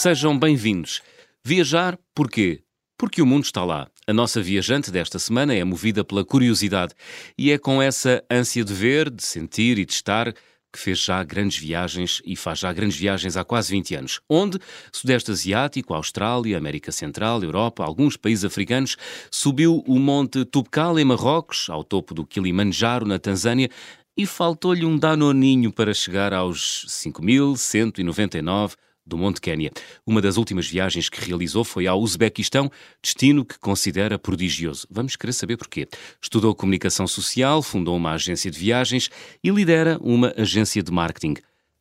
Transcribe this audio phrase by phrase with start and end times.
[0.00, 1.02] Sejam bem-vindos.
[1.44, 2.62] Viajar, porquê?
[2.96, 3.88] Porque o mundo está lá.
[4.06, 6.94] A nossa viajante desta semana é movida pela curiosidade
[7.36, 10.32] e é com essa ânsia de ver, de sentir e de estar
[10.72, 14.20] que fez já grandes viagens e faz já grandes viagens há quase 20 anos.
[14.28, 14.60] Onde?
[14.92, 18.96] Sudeste Asiático, Austrália, América Central, Europa, alguns países africanos,
[19.32, 23.68] subiu o Monte Tubkal em Marrocos, ao topo do Kilimanjaro na Tanzânia,
[24.16, 28.74] e faltou-lhe um danoninho para chegar aos 5.199
[29.08, 29.72] do Monte Quénia.
[30.06, 32.70] Uma das últimas viagens que realizou foi ao Uzbequistão,
[33.02, 34.86] destino que considera prodigioso.
[34.90, 35.88] Vamos querer saber porquê.
[36.20, 39.10] Estudou comunicação social, fundou uma agência de viagens
[39.42, 41.36] e lidera uma agência de marketing.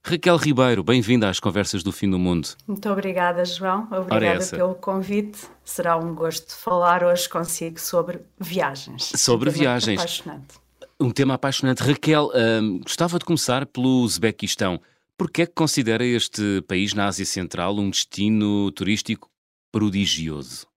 [0.09, 2.47] Raquel Ribeiro, bem-vinda às Conversas do Fim do Mundo.
[2.65, 3.89] Muito obrigada, João.
[3.91, 5.39] Obrigada pelo convite.
[5.65, 9.11] Será um gosto falar hoje consigo sobre viagens.
[9.17, 9.99] Sobre um viagens.
[9.99, 10.55] Apaixonante.
[10.97, 11.83] Um tema apaixonante.
[11.83, 14.79] Raquel, hum, gostava de começar pelo Uzbequistão.
[15.17, 19.29] Porquê é que considera este país na Ásia Central um destino turístico
[19.71, 20.67] prodigioso?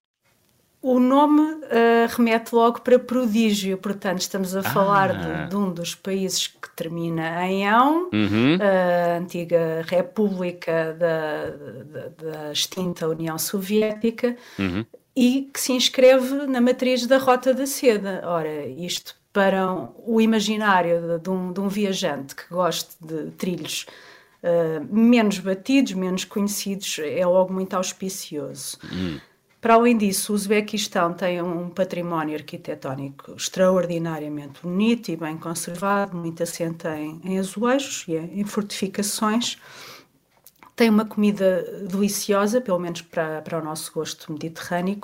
[0.82, 4.62] O nome uh, remete logo para prodígio, portanto, estamos a ah.
[4.62, 8.58] falar de, de, um dos países que termina em Ão, uhum.
[8.58, 14.86] a antiga República da, da, da extinta União Soviética, uhum.
[15.14, 18.22] e que se inscreve na matriz da Rota da Seda.
[18.24, 19.70] Ora, isto para
[20.06, 23.84] o imaginário de, de, um, de um viajante que goste de trilhos
[24.42, 28.78] uh, menos batidos, menos conhecidos, é logo muito auspicioso.
[28.92, 29.18] Hum.
[29.60, 36.42] Para além disso, o Uzbequistão tem um património arquitetónico extraordinariamente bonito e bem conservado, muito
[36.42, 39.58] assente em, em azulejos e em fortificações.
[40.74, 45.00] Tem uma comida deliciosa, pelo menos para, para o nosso gosto mediterrâneo,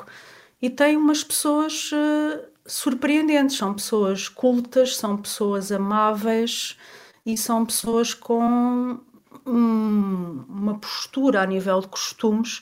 [0.62, 3.58] e tem umas pessoas uh, surpreendentes.
[3.58, 6.78] São pessoas cultas, são pessoas amáveis
[7.26, 9.00] e são pessoas com
[9.46, 12.60] um, uma postura a nível de costumes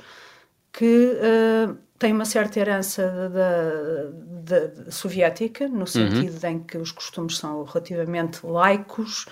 [0.73, 5.87] que uh, tem uma certa herança da, da, da soviética, no uhum.
[5.87, 6.51] sentido uhum.
[6.51, 9.27] em que os costumes são relativamente laicos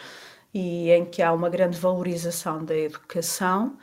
[0.55, 3.77] e em que há uma grande valorização da educação.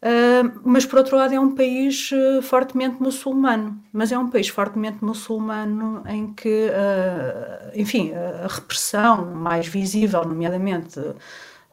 [0.00, 4.46] Uh, mas por outro lado é um país uh, fortemente muçulmano, mas é um país
[4.46, 11.00] fortemente muçulmano em que, uh, enfim, a repressão mais visível, nomeadamente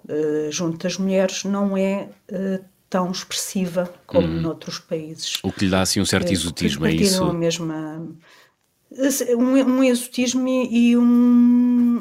[0.09, 4.41] uh, junto das mulheres não é uh, tão expressiva como hum.
[4.41, 5.39] noutros países.
[5.43, 7.23] O que lhe dá assim um certo exotismo, é isso?
[7.23, 8.07] A mesma,
[9.37, 11.99] um, um exotismo e um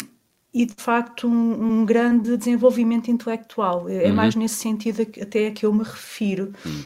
[0.54, 3.88] e de facto um, um grande desenvolvimento intelectual.
[3.88, 4.14] É uhum.
[4.14, 6.52] mais nesse sentido até que eu me refiro.
[6.64, 6.84] Uhum.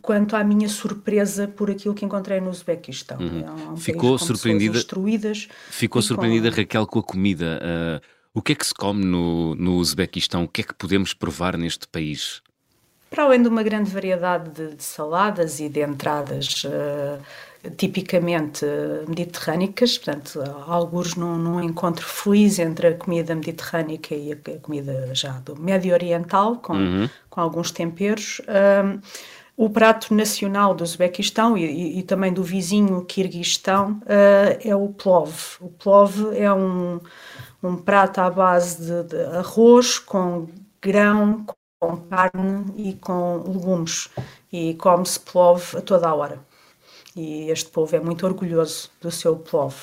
[0.00, 3.18] Quanto à minha surpresa por aquilo que encontrei no Uzbequistão.
[3.18, 3.40] Uhum.
[3.40, 4.80] É um ficou surpreendida.
[5.70, 6.56] Ficou surpreendida, com...
[6.56, 7.60] Raquel, com a comida.
[7.60, 10.44] Uh, o que é que se come no, no Uzbequistão?
[10.44, 12.42] O que é que podemos provar neste país?
[13.10, 17.20] Para além de uma grande variedade de, de saladas e de entradas uh,
[17.76, 18.64] tipicamente
[19.08, 25.10] mediterrânicas, portanto, alguns num, num, encontro feliz entre a comida mediterrânica e a, a comida
[25.12, 27.08] já do Médio Oriental, com, uhum.
[27.28, 28.40] com alguns temperos.
[28.40, 29.00] Uh,
[29.56, 34.88] o prato nacional do Uzbequistão e, e, e também do vizinho Kirguistão uh, é o
[34.88, 35.56] plov.
[35.60, 36.98] O plov é um
[37.62, 40.48] um prato à base de, de arroz com
[40.80, 41.44] grão,
[41.78, 44.08] com carne e com legumes.
[44.52, 46.40] E come-se plov a toda a hora.
[47.14, 49.74] E este povo é muito orgulhoso do seu plov.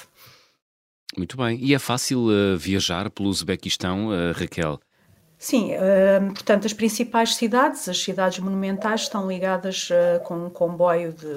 [1.18, 1.58] Muito bem.
[1.62, 4.80] E é fácil uh, viajar pelo Uzbequistão, uh, Raquel?
[5.40, 11.14] Sim, uh, portanto, as principais cidades, as cidades monumentais, estão ligadas uh, com um comboio
[11.14, 11.28] de,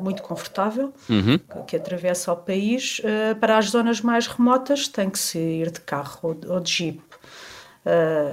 [0.00, 1.36] muito confortável uhum.
[1.66, 3.00] que, atravessa o país.
[3.00, 6.60] Uh, para as zonas mais remotas, tem que se ir de carro ou de, ou
[6.60, 7.02] de jeep.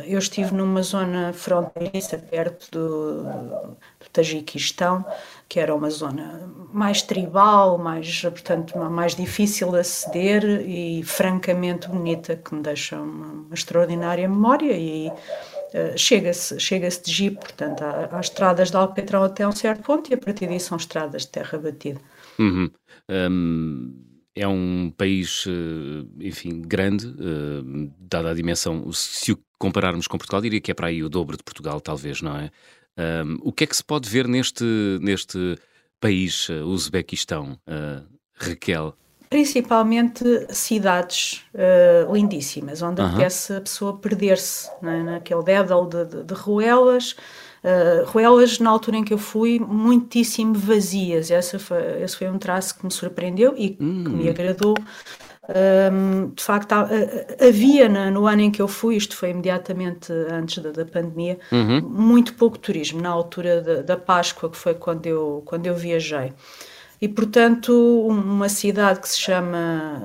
[0.05, 5.03] eu estive numa zona fronteiriça perto do, do Tajiquistão,
[5.49, 12.35] que era uma zona mais tribal, mais, portanto, mais difícil de aceder e francamente bonita,
[12.35, 18.19] que me deixa uma, uma extraordinária memória e uh, chega-se chega de jeep, portanto, há,
[18.19, 21.57] estradas de Alcatrão até um certo ponto e a partir disso são estradas de terra
[21.57, 22.01] batida.
[22.37, 22.69] Uhum.
[23.09, 30.17] Um, é um país, eh, enfim, grande, uh, dada a dimensão, se o compararmos com
[30.17, 32.51] Portugal, diria que é para aí o dobro de Portugal, talvez, não é?
[32.97, 34.65] Um, o que é que se pode ver neste,
[35.01, 35.57] neste
[35.99, 38.03] país, uh, Uzbequistão, uh,
[38.33, 38.95] Raquel?
[39.29, 43.07] Principalmente cidades uh, lindíssimas, onde uhum.
[43.07, 45.03] apetece a pessoa perder-se é?
[45.03, 47.15] naquele dédalo de, de, de ruelas.
[47.63, 51.29] Uh, ruelas, na altura em que eu fui, muitíssimo vazias.
[51.29, 54.03] Essa foi, esse foi um traço que me surpreendeu e hum.
[54.05, 54.75] que me agradou.
[55.49, 60.71] Um, de facto, havia no ano em que eu fui, isto foi imediatamente antes da,
[60.71, 61.81] da pandemia, uhum.
[61.81, 66.33] muito pouco turismo, na altura da, da, Páscoa, que foi quando eu, quando eu viajei.
[66.99, 67.71] E, portanto,
[68.07, 70.03] uma cidade que se chama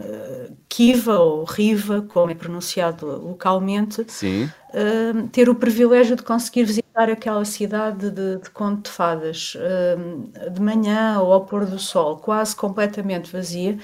[0.68, 7.44] Kiva ou Riva, como é pronunciado localmente, uh, ter o privilégio de conseguir visitar aquela
[7.46, 12.54] cidade de, de conto de fadas uh, de manhã ou ao pôr do sol, quase
[12.54, 13.78] completamente vazia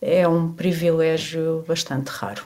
[0.00, 2.44] é um privilégio bastante raro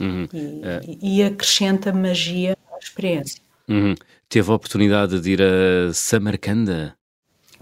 [0.00, 0.26] uhum.
[0.32, 0.80] e, é.
[1.02, 3.40] e, acrescenta magia à experiência.
[3.68, 3.94] Uhum.
[4.28, 6.96] Teve a oportunidade de ir a Samarcanda?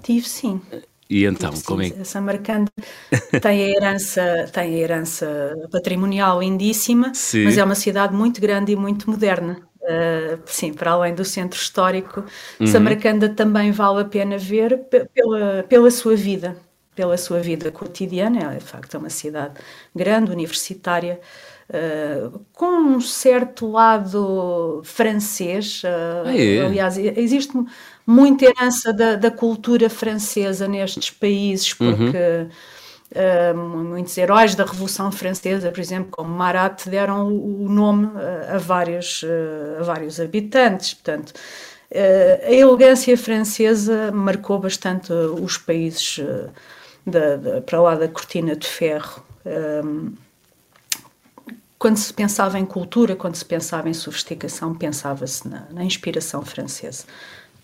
[0.03, 0.61] Tive sim.
[1.09, 2.05] E então, Tive, como é?
[2.05, 2.71] Samarcanda
[3.43, 7.45] tem a herança, tem a herança patrimonial lindíssima, sim.
[7.45, 9.59] mas é uma cidade muito grande e muito moderna.
[9.83, 12.25] Uh, sim, para além do centro histórico,
[12.61, 12.67] uhum.
[12.67, 14.79] Samarcanda também vale a pena ver
[15.13, 16.57] pela, pela sua vida
[16.95, 18.55] pela sua vida cotidiana.
[18.55, 19.55] É, de facto, é uma cidade
[19.95, 21.21] grande, universitária,
[21.69, 25.83] uh, com um certo lado francês.
[25.83, 26.67] Uh, é.
[26.67, 27.53] Aliás, existe
[28.07, 31.97] muita herança da, da, cultura francesa nestes países, uhum.
[31.97, 32.19] porque.
[32.19, 32.49] Uhum.
[33.15, 38.09] Uh, muitos heróis da Revolução Francesa, por exemplo, como Marat, deram o, nome
[38.49, 39.23] a, vários,
[39.79, 40.95] a vários habitantes.
[40.95, 41.35] Portanto,
[41.95, 46.23] a elegância francesa marcou bastante os países
[47.07, 49.23] da, da, para lá da cortina de ferro.
[49.45, 50.15] Um,
[51.79, 57.05] quando se pensava em cultura, quando se pensava em sofisticação, pensava-se na, na, inspiração francesa.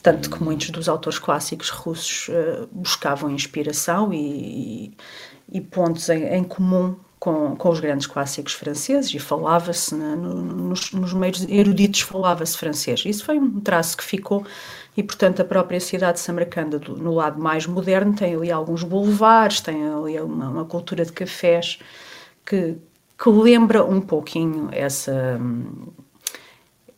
[0.02, 4.92] Tanto que muitos dos autores clássicos russos uh, buscavam inspiração e,
[5.52, 10.92] e, pontos em, em comum com, com, os grandes clássicos franceses e falava-se no, nos,
[10.92, 13.04] nos, meios eruditos falava-se francês.
[13.06, 14.44] Isso foi um traço que ficou
[14.98, 19.60] e, portanto, a própria cidade de Samarcanda, no lado mais moderno, tem ali alguns boulevards,
[19.60, 21.78] tem ali uma, uma cultura de cafés
[22.44, 22.74] que,
[23.16, 25.40] que lembra um pouquinho essa,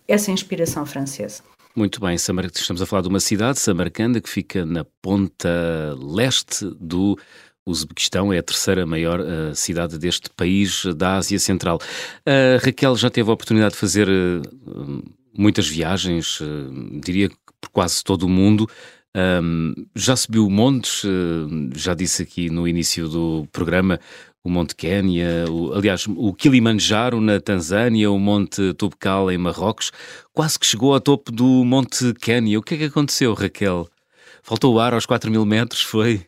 [0.08, 1.42] essa inspiração francesa.
[1.76, 7.18] Muito bem, estamos a falar de uma cidade, Samarcanda, que fica na ponta leste do
[7.66, 11.78] Uzbequistão é a terceira maior uh, cidade deste país da Ásia Central.
[12.26, 15.02] Uh, Raquel já teve a oportunidade de fazer uh,
[15.36, 16.40] muitas viagens,
[17.02, 18.68] diria que por quase todo o mundo.
[19.16, 21.02] Um, já subiu montes,
[21.74, 23.98] já disse aqui no início do programa,
[24.42, 29.92] o Monte Quénia, o, aliás, o Kilimanjaro na Tanzânia, o Monte Tubcal em Marrocos,
[30.32, 32.58] quase que chegou ao topo do Monte Quénia.
[32.58, 33.88] O que é que aconteceu, Raquel?
[34.42, 36.24] Faltou o ar aos 4 mil metros, foi?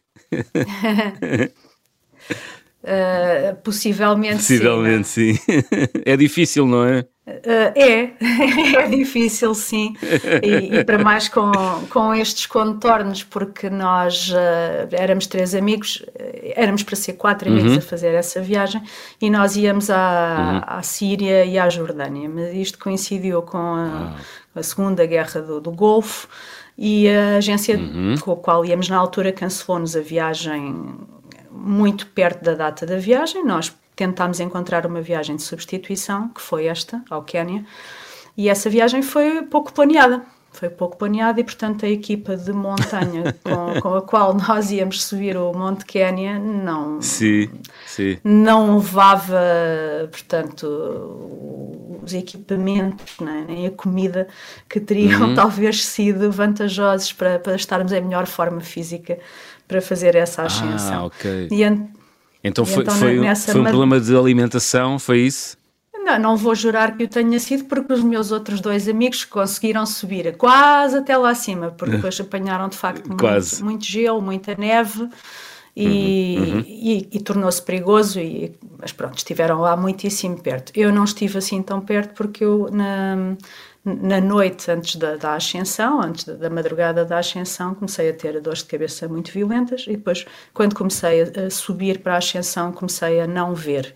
[2.85, 5.35] uh, possivelmente, possivelmente sim.
[5.35, 5.63] sim.
[6.05, 7.07] é difícil, não é?
[7.25, 8.15] Uh, é,
[8.83, 9.95] é difícil sim,
[10.43, 11.53] e, e, para mais com,
[11.89, 16.05] com estes contornos, porque nós uh, éramos três amigos,
[16.57, 17.79] éramos para ser quatro amigos uhum.
[17.79, 18.83] a fazer essa viagem,
[19.21, 20.79] e nós íamos à, uhum.
[20.79, 24.59] à Síria e à Jordânia, mas isto coincidiu com a, ah.
[24.59, 26.27] a Segunda Guerra do, do Golfo,
[26.77, 28.17] e a agência uhum.
[28.21, 30.75] com a qual íamos na altura cancelou-nos a viagem
[31.53, 33.45] muito perto da data da viagem.
[33.45, 37.65] Nós tentámos encontrar uma viagem de substituição, que foi esta, ao Quénia,
[38.37, 40.23] e essa viagem foi pouco planeada
[40.53, 45.03] foi pouco planeado e, portanto, a equipa de montanha com, com, a qual nós íamos
[45.03, 47.51] subir o Monte Quénia não, sim,
[47.87, 48.19] sim.
[48.23, 49.41] não levava,
[50.11, 50.67] portanto,
[52.05, 54.29] os equipamentos né, nem a comida
[54.69, 55.35] que teriam uhum.
[55.35, 59.19] talvez sido vantajosos para, para estarmos em melhor forma física
[59.67, 61.05] para fazer essa ascensão.
[61.05, 61.49] Ah, ok.
[61.51, 61.65] E,
[62.43, 65.57] então, foi, então, foi, foi um problema de alimentação, foi isso?
[66.05, 69.87] Não, não vou jurar que eu tenha sido, porque os meus outros dois amigos conseguiram
[69.87, 75.09] subir quase até lá acima, porque depois apanharam de facto muito, muito, gelo, muita neve.
[75.75, 76.65] E, uhum, uhum.
[76.67, 80.71] e, e tornou-se perigoso, e, mas pronto, estiveram lá muitíssimo perto.
[80.77, 83.35] Eu não estive assim tão perto porque eu, na,
[83.85, 88.41] na noite antes da, da ascensão, antes da, da, madrugada da ascensão, comecei a ter
[88.41, 90.25] dores de cabeça muito violentas e depois,
[90.55, 93.95] quando comecei a, a subir para a ascensão, comecei a não ver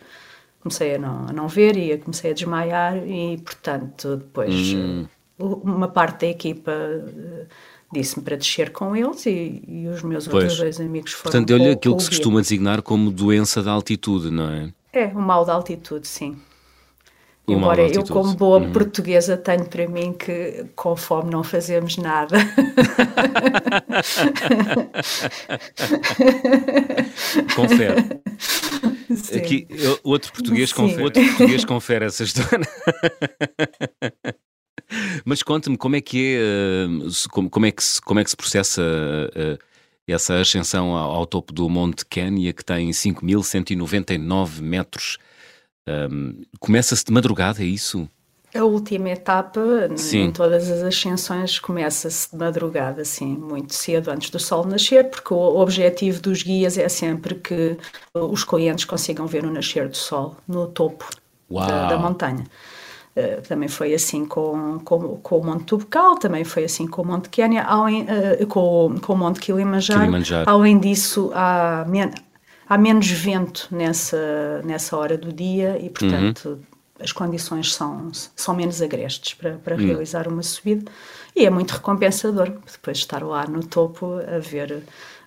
[0.61, 5.07] comecei a não, a não ver e comecei a desmaiar e, portanto, depois hum.
[5.39, 7.47] Uma parte da equipa eh,
[7.93, 10.45] disse-me para descer com eles e, e os meus pois.
[10.45, 14.31] outros dois amigos foram Portanto, deu-lhe aquilo que se costuma designar como doença da altitude,
[14.31, 14.73] não é?
[14.95, 16.39] É, o mal da altitude, sim.
[17.49, 18.73] Embora eu, como boa uhum.
[18.73, 22.39] portuguesa, tenho para mim que com fome não fazemos nada.
[27.55, 28.21] Confere.
[29.15, 29.39] Sim.
[29.39, 29.69] Aqui,
[30.03, 32.67] outro português, confere, outro português confere essa história.
[35.25, 36.87] Mas conta-me como é que é, eh,
[37.31, 39.59] como, como, é que se, como é que se processa uh,
[40.07, 45.19] essa ascensão ao, ao, topo do Monte Quénia, que tem 5.199 metros
[45.89, 48.09] Um, Começa-se de madrugada, é isso?
[48.55, 49.61] A última etapa,
[49.97, 50.25] Sim.
[50.25, 55.35] em todas as ascensões, começa-se de madrugada, assim, muito cedo, antes do sol nascer, porque
[55.35, 57.77] o objetivo dos guias é sempre que
[58.15, 61.07] os clientes consigam ver o nascer do sol no topo
[61.51, 62.45] da, da, montanha.
[63.15, 67.07] Uh, também foi assim com, com, com, o Monte Tubucal, também foi assim com o
[67.07, 70.01] Monte Quênia, além, uh, com, com o Monte Kilimanjaro.
[70.01, 70.49] Kilimanjaro.
[70.49, 71.85] Além disso, há,
[72.69, 76.49] há menos vento nessa, nessa hora do dia e, portanto.
[76.49, 79.87] Uhum as condições são, são menos agrestes para, para hum.
[79.87, 80.91] realizar uma subida
[81.35, 84.83] e é muito recompensador depois estar lá no topo a ver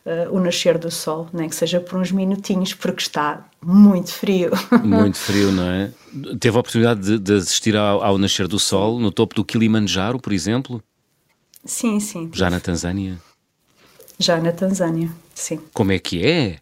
[0.06, 4.52] uh, o nascer do sol, nem que seja por uns minutinhos, porque está muito frio.
[4.84, 5.92] Muito frio, não é?
[6.40, 10.20] Teve a oportunidade de, de assistir ao, ao, nascer do sol no topo do Kilimanjaro,
[10.20, 10.82] por exemplo?
[11.66, 12.32] Sim, sim.
[12.34, 13.20] Já na Tanzânia?
[14.18, 15.60] Já na Tanzânia, sim.
[15.74, 16.60] Como é que é?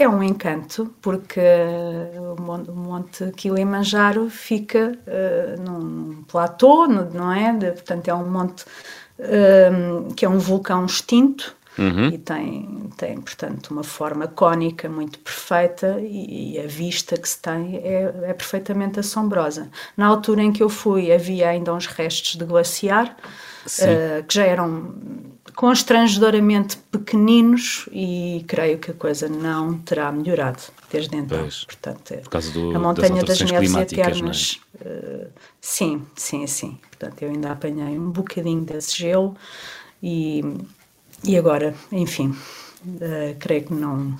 [0.00, 1.40] É um encanto, porque
[2.38, 7.52] o Monte Kilimanjaro fica uh, num platô, não é?
[7.52, 8.62] De, portanto, é um monte
[9.18, 12.10] uh, que é um vulcão extinto uhum.
[12.10, 17.42] e tem, tem, portanto, uma forma cônica muito perfeita e, e a vista que se
[17.42, 19.68] tem é, é, perfeitamente assombrosa.
[19.96, 23.16] Na altura em que eu fui, havia ainda uns restos de glaciar,
[23.66, 24.94] uh, que já eram
[25.54, 31.38] constrangedoramente pequeninos e creio que a coisa não terá melhorado desde então.
[31.40, 33.82] Pois, Portanto, por causa do, a montanha das, das neves é?
[33.82, 34.60] eternas.
[34.80, 34.88] É?
[34.88, 36.78] Uh, sim, sim, sim.
[36.90, 39.36] Portanto, eu ainda apanhei um bocadinho desse gelo
[40.02, 40.42] e,
[41.24, 42.34] e agora, enfim,
[42.88, 44.16] Uh, creio que não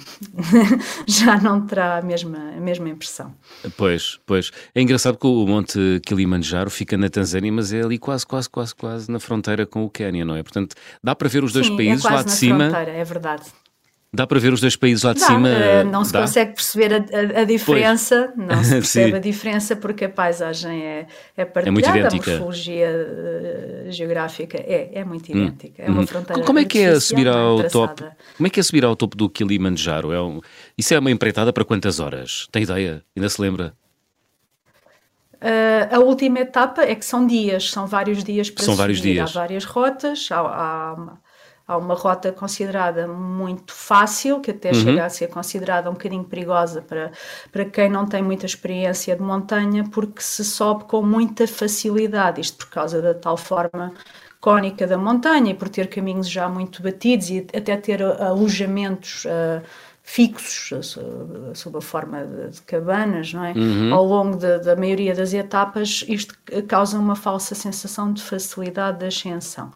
[1.08, 3.34] já não terá a mesma, a mesma impressão.
[3.76, 4.50] Pois, pois.
[4.74, 8.74] É engraçado que o Monte Kilimanjaro fica na Tanzânia, mas é ali quase, quase, quase,
[8.74, 10.42] quase na fronteira com o Quênia, não é?
[10.42, 12.70] Portanto, dá para ver os dois Sim, é países é lá de cima.
[12.70, 13.44] Fronteira, é verdade.
[14.10, 15.48] Dá para ver os dois países lá de Dá, cima?
[15.50, 16.22] Eh, não se Dá?
[16.22, 18.48] consegue perceber a, a, a diferença, pois.
[18.48, 22.30] não se percebe a diferença porque a paisagem é, é partilhada, é muito idêntica.
[22.30, 25.36] a morfologia uh, geográfica é, é muito hum.
[25.36, 25.82] idêntica.
[25.82, 25.86] Hum.
[25.86, 26.06] É uma hum.
[26.06, 28.04] fronteira Como é que é subir ao topo?
[28.36, 30.10] Como é que é subir ao topo do Kilimanjaro?
[30.10, 30.40] É um,
[30.76, 32.48] isso é uma empreitada para quantas horas?
[32.50, 33.02] Tem ideia?
[33.14, 33.74] Ainda se lembra?
[35.34, 38.82] Uh, a última etapa é que são dias, são vários dias para são subir.
[38.82, 39.36] Vários dias.
[39.36, 41.18] Há várias rotas, há, há
[41.68, 44.74] há uma rota considerada muito fácil, que até uhum.
[44.74, 47.12] chega a ser considerada um bocadinho perigosa para,
[47.52, 52.56] para quem não tem muita experiência de montanha, porque se sobe com muita facilidade, isto
[52.56, 53.92] por causa da tal forma
[54.40, 59.60] cónica da montanha e por ter caminhos já muito batidos e até ter alojamentos uh,
[60.02, 60.70] fixos
[61.54, 63.52] sob a forma de, de cabanas, não é?
[63.52, 63.92] Uhum.
[63.92, 66.34] Ao longo de, da maioria das etapas, isto
[66.66, 69.70] causa uma falsa sensação de facilidade de ascensão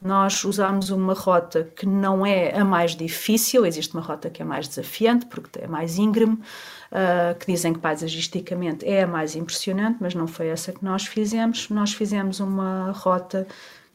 [0.00, 4.44] nós usamos uma rota que não é a mais difícil, existe uma rota que é
[4.44, 9.98] mais desafiante, porque é mais íngreme, uh, que dizem que paisagisticamente é a mais impressionante,
[10.00, 11.68] mas não foi essa que nós fizemos.
[11.68, 13.46] Nós fizemos uma rota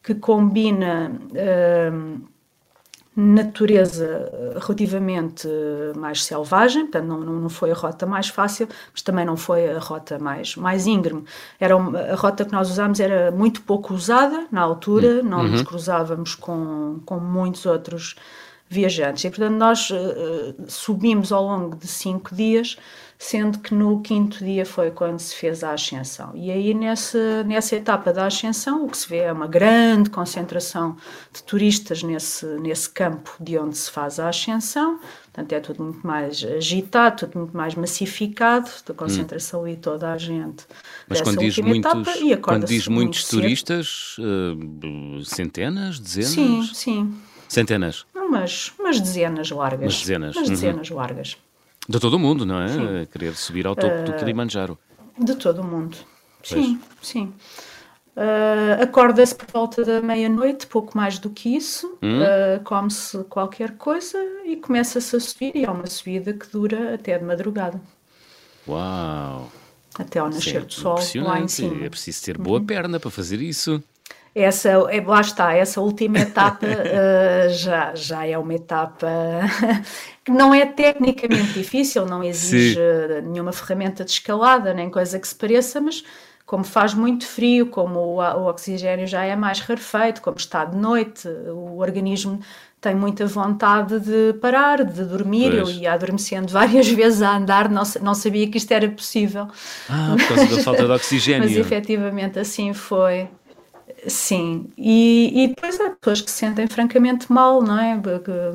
[0.02, 1.12] que combina.
[1.32, 2.33] Uh,
[3.16, 5.48] natureza eh, relativamente
[5.96, 9.80] mais selvagem, portanto não, não, foi a rota mais fácil, mas também não foi a
[9.80, 11.24] rota mais, mais íngreme.
[11.60, 15.30] Era uma, a rota que nós usámos era muito pouco usada na altura, hum.
[15.30, 15.50] não uhum.
[15.50, 18.16] nos cruzávamos com, com muitos outros
[18.68, 22.78] viajantes e portanto nós uh, subimos ao longo de cinco dias
[23.24, 26.32] sendo que no quinto dia foi quando se fez a ascensão.
[26.36, 30.98] E aí, nessa, nessa etapa da ascensão, o que se vê é uma grande concentração
[31.32, 36.06] de turistas nesse, nesse campo de onde se faz a ascensão, portanto, é tudo muito
[36.06, 39.66] mais agitado, tudo muito mais massificado, da concentração hum.
[39.66, 40.66] ali toda a gente.
[41.08, 41.92] Mas quando diz, muitos,
[42.42, 46.34] quando diz muitos turistas, uh, centenas, dezenas?
[46.34, 47.18] Sim, sim.
[47.48, 48.06] Centenas?
[48.14, 49.82] Umas, umas dezenas largas.
[49.82, 50.36] Umas dezenas.
[50.36, 50.54] Umas uhum.
[50.56, 50.98] dezenas uhum.
[50.98, 51.38] largas.
[51.88, 52.68] De todo o mundo, não é?
[52.68, 53.08] Sim.
[53.12, 54.78] Querer subir ao topo uh, do Kilimanjaro.
[55.18, 55.98] De todo o mundo.
[56.48, 56.66] Pois.
[56.66, 57.34] Sim, sim.
[58.16, 62.20] Uh, Acorda-se por volta da meia-noite, pouco mais do que isso, hum?
[62.22, 65.56] uh, come-se qualquer coisa e começa-se a subir.
[65.56, 67.82] E é uma subida que dura até de madrugada.
[68.68, 69.52] Uau!
[69.98, 71.84] Até ao nascer é do sol, lá em cima.
[71.86, 72.66] É preciso ter boa uhum.
[72.66, 73.84] perna para fazer isso
[74.36, 79.08] essa, é, lá está, essa última etapa uh, já, já é uma etapa
[80.26, 83.30] que não é tecnicamente difícil, não exige Sim.
[83.30, 86.04] nenhuma ferramenta de escalada, nem coisa que se pareça, mas
[86.46, 90.78] como faz muito frio, como o, o oxigênio já é mais rarefeito, como está de
[90.78, 92.40] noite, o organismo
[92.84, 95.52] tem muita vontade de parar, de dormir.
[95.52, 95.70] Pois.
[95.70, 99.48] Eu ia adormecendo várias vezes a andar, não, não sabia que isto era possível.
[99.90, 101.48] Ah, por causa da falta de oxigênio.
[101.48, 103.30] Mas efetivamente assim foi.
[104.08, 108.00] Sim, e, e depois há pessoas que se sentem francamente mal, não é?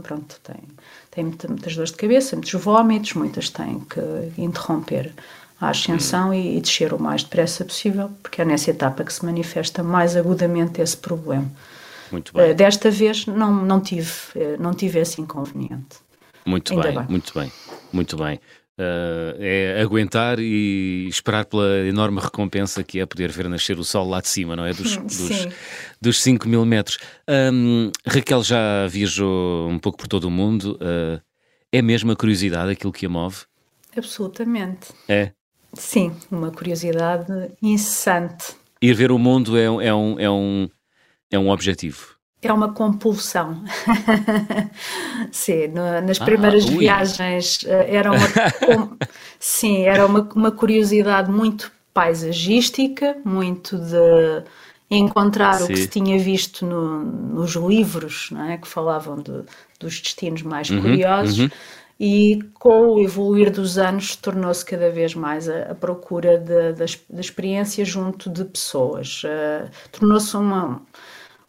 [0.02, 0.62] Pronto, têm,
[1.10, 5.12] têm muitas dores de cabeça, muitos vômitos, muitas têm que interromper
[5.60, 9.24] a ascensão e, e, descer o mais depressa possível, porque é nessa etapa que se
[9.24, 11.50] manifesta mais agudamente esse problema.
[12.12, 12.52] Muito bem.
[12.52, 15.98] Uh, desta vez não, não, tive, uh, não tive esse inconveniente.
[16.46, 17.52] Muito bem, bem, muito bem,
[17.92, 18.40] muito bem.
[18.78, 24.08] Uh, é aguentar e esperar pela enorme recompensa que é poder ver nascer o sol
[24.08, 24.72] lá de cima, não é?
[24.72, 25.48] Dos, dos,
[26.00, 26.98] dos 5 mil metros.
[27.28, 30.78] Um, Raquel já viajou um pouco por todo o mundo.
[30.80, 31.20] Uh,
[31.72, 33.38] é mesmo a curiosidade aquilo que a move?
[33.96, 34.90] Absolutamente.
[35.08, 35.32] É?
[35.74, 38.54] Sim, uma curiosidade incessante.
[38.80, 40.68] Ir ver o mundo é, é, um, é, um,
[41.32, 42.17] é um objetivo.
[42.40, 43.64] É uma compulsão.
[45.32, 48.96] sim, no, nas ah, primeiras ah, viagens eh, era uma,
[49.40, 54.44] sim, era uma, uma curiosidade muito paisagística, muito de
[54.90, 55.64] encontrar sim.
[55.64, 58.56] o que se tinha visto no, nos livros, não é?
[58.56, 59.42] que falavam de,
[59.80, 61.38] dos destinos mais uhum, curiosos.
[61.40, 61.50] Uhum.
[62.00, 67.84] E com o evoluir dos anos tornou-se cada vez mais a, a procura da experiência
[67.84, 69.24] junto de pessoas.
[69.24, 70.80] Uh, tornou-se uma,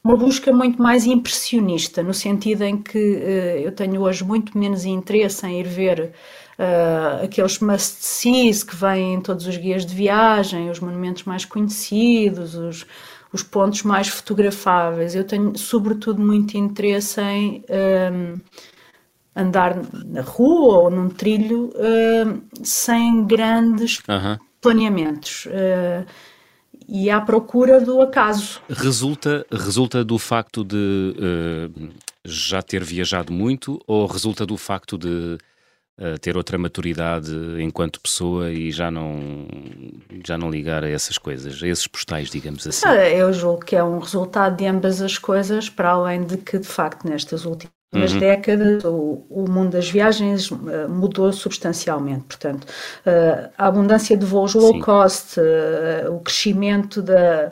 [0.03, 4.85] uma busca muito mais impressionista, no sentido em que uh, eu tenho hoje muito menos
[4.85, 6.13] interesse em ir ver
[6.57, 12.55] uh, aqueles must-sees que vêm em todos os guias de viagem, os monumentos mais conhecidos,
[12.55, 12.85] os,
[13.31, 15.15] os pontos mais fotografáveis.
[15.15, 18.33] Eu tenho, sobretudo, muito interesse em um, eh,
[19.35, 24.01] andar na rua ou num trilho uh, sem grandes
[24.61, 25.45] planeamentos.
[25.45, 26.05] Uh,
[26.89, 28.61] e à procura do acaso.
[28.69, 31.89] Resulta, resulta do facto de uh,
[32.25, 35.37] já ter viajado muito ou resulta do facto de
[35.99, 39.47] uh, ter outra maturidade enquanto pessoa e já não,
[40.25, 42.87] já não ligar a essas coisas, a esses postais, digamos assim?
[42.87, 46.67] Eu julgo que é um resultado de ambas as coisas, para além de que, de
[46.67, 48.19] facto, nestas últimas nas uhum.
[48.19, 52.25] décadas, o, o, mundo das viagens uh, mudou substancialmente.
[52.25, 54.79] Portanto, uh, a abundância de voos low Sim.
[54.79, 57.51] cost, uh, o crescimento da,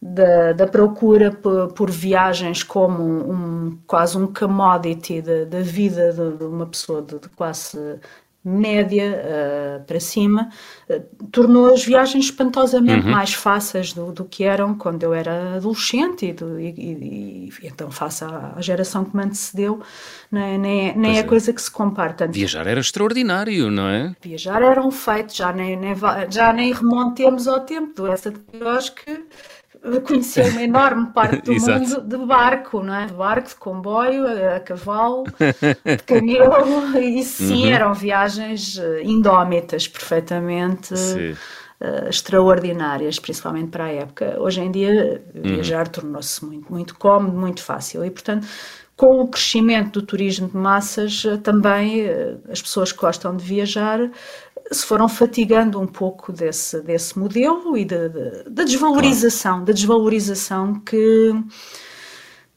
[0.00, 6.44] da, da procura por, por, viagens como um, quase um commodity da, vida de, de,
[6.44, 7.78] uma pessoa de, de classe
[8.46, 10.48] média uh, para cima,
[10.88, 13.10] uh, tornou as viagens espantosamente uhum.
[13.10, 17.66] mais fáceis do, do, que eram quando eu era adolescente e, do, e, e, e
[17.66, 19.80] então face à, à, geração que me antecedeu,
[20.30, 22.12] nem, nem, nem é, é coisa que se compara.
[22.12, 22.32] Tanto.
[22.32, 24.14] Viajar era extraordinário, não é?
[24.22, 25.94] Viajar era um feito, já nem, nem,
[26.30, 29.26] já nem remontemos ao tempo do essa de que
[30.00, 33.06] conhecer uma enorme parte do mundo de barco, não é?
[33.06, 37.72] De barco, de comboio, a, cavalo, de camelo, e sim, uhum.
[37.72, 44.36] eram viagens eh, indómitas, perfeitamente uh, extraordinárias, principalmente para a época.
[44.40, 45.92] Hoje em dia, viajar uhum.
[45.92, 48.46] tornou-se muito, muito cómodo, muito fácil, e portanto
[48.96, 52.08] com o crescimento do turismo de massas, eh, também
[52.50, 53.98] as pessoas que gostam de viajar
[54.70, 58.08] se foram fatigando um pouco desse, desse modelo e da,
[58.48, 59.66] da desvalorização, claro.
[59.66, 61.32] da desvalorização que,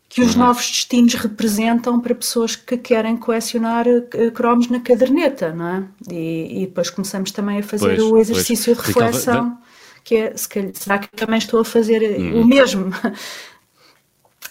[0.08, 0.42] que os uhum.
[0.42, 5.84] novos destinos representam para pessoas que querem colecionar eh, cromos na caderneta, não é?
[6.12, 8.88] E, e depois começamos também a fazer pois, o exercício pois.
[8.88, 9.58] de reflexão,
[10.04, 12.42] que é, se calhar, será que também estou a fazer uhum.
[12.42, 12.92] o mesmo?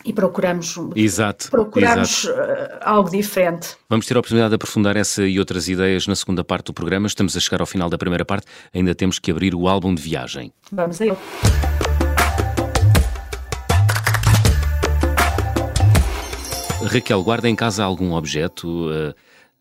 [0.04, 2.40] E procuramos, exato, procuramos exato.
[2.40, 3.76] Eh, algo diferente.
[3.88, 7.06] Vamos ter a oportunidade de aprofundar essa e outras ideias na segunda parte do programa.
[7.06, 10.02] Estamos a chegar ao final da primeira parte, ainda temos que abrir o álbum de
[10.02, 10.52] viagem.
[10.72, 11.16] Vamos a ele.
[16.88, 19.10] Raquel, guarda em casa algum objeto uh,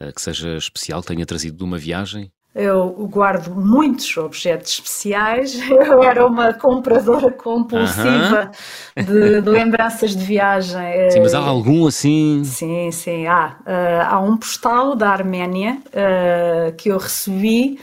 [0.01, 2.31] uh, que seja especial, que tenha trazido de uma viagem?
[2.59, 5.61] Eu guardo muitos objetos especiais.
[5.69, 8.49] Eu era uma compradora compulsiva
[8.97, 9.05] uh -huh.
[9.05, 11.11] de, de, lembranças de viagem.
[11.11, 12.43] Sim, mas há algum assim?
[12.43, 13.27] Sim, sim.
[13.27, 17.79] Há, uh, há um postal da Arménia uh, que eu recebi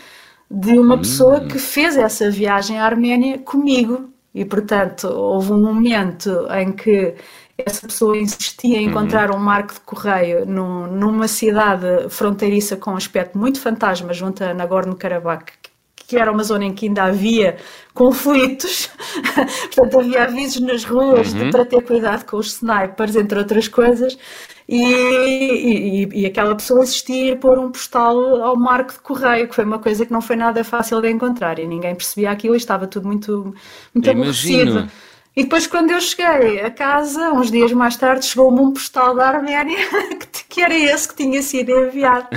[0.50, 0.98] de uma hum.
[0.98, 4.10] pessoa que fez essa viagem à Arménia comigo.
[4.34, 7.14] E, portanto, houve um momento em que
[7.56, 8.90] essa pessoa insistia em uhum.
[8.90, 14.42] encontrar um marco de correio num, numa cidade fronteiriça com um aspecto muito fantasma junto
[14.42, 15.52] a Nagorno-Karabakh,
[16.06, 17.56] que era uma zona em que ainda havia
[17.94, 18.90] conflitos,
[19.74, 21.44] portanto havia avisos nas ruas uhum.
[21.44, 24.18] de, para ter cuidado com os snipers, entre outras coisas,
[24.68, 29.54] e, e, e, aquela pessoa insistia em pôr um postal ao marco de correio, que
[29.54, 32.58] foi uma coisa que não foi nada fácil de encontrar, e ninguém percebia aquilo e
[32.58, 33.54] estava tudo muito,
[33.94, 34.88] muito aborrecido.
[35.36, 39.30] E depois, quando eu cheguei a casa, uns dias mais tarde, chegou-me um postal da
[39.30, 39.78] Arménia,
[40.48, 42.28] que era esse que tinha sido enviado.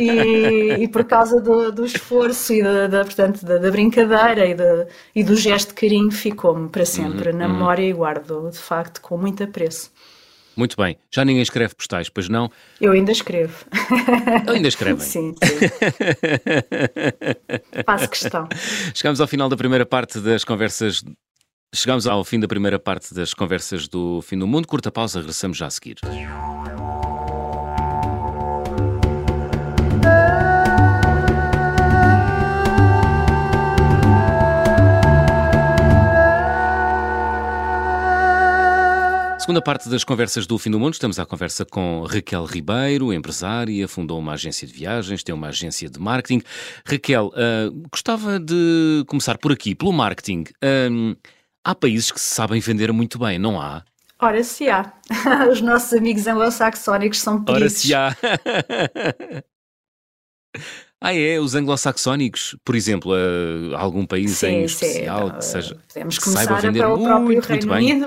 [0.00, 4.54] E, e por causa do, do esforço e da, da portanto, da, da, brincadeira e,
[4.54, 7.52] da, e do gesto de carinho, ficou-me para sempre uhum, na uhum.
[7.52, 9.90] memória e guardo, de facto, com muito apreço.
[10.56, 10.96] Muito bem.
[11.10, 12.50] Já ninguém escreve postais, pois não?
[12.80, 13.66] Eu ainda escrevo.
[14.46, 15.00] Eu ainda escrevem?
[15.04, 15.66] sim, sim.
[17.84, 18.48] Faço questão.
[18.94, 21.02] Chegamos ao final da primeira parte das conversas.
[21.74, 24.66] Chegamos ao fim da primeira parte das conversas do Fim do Mundo.
[24.66, 25.96] Curta pausa, regressamos já a seguir.
[39.46, 43.86] Segunda parte das conversas do Fim do Mundo, estamos à conversa com Raquel Ribeiro, empresária,
[43.86, 46.42] fundou uma agência de viagens, tem uma agência de marketing.
[46.84, 50.46] Raquel, uh, gostava de começar por aqui, pelo marketing.
[50.56, 51.16] Uh,
[51.66, 53.82] há países que se sabem vender muito bem, não há?
[54.20, 54.92] Ora, se há.
[55.50, 57.62] Os nossos amigos anglo-saxónicos são peritos.
[57.62, 58.16] Ora, se há.
[60.98, 61.38] Ah, é?
[61.38, 65.34] Os anglo-saxónicos, por exemplo, uh, algum país sim, em especial sim.
[65.34, 65.76] que seja.
[65.86, 68.06] Podemos começar que saiba vender pelo muito, próprio Reino Unido.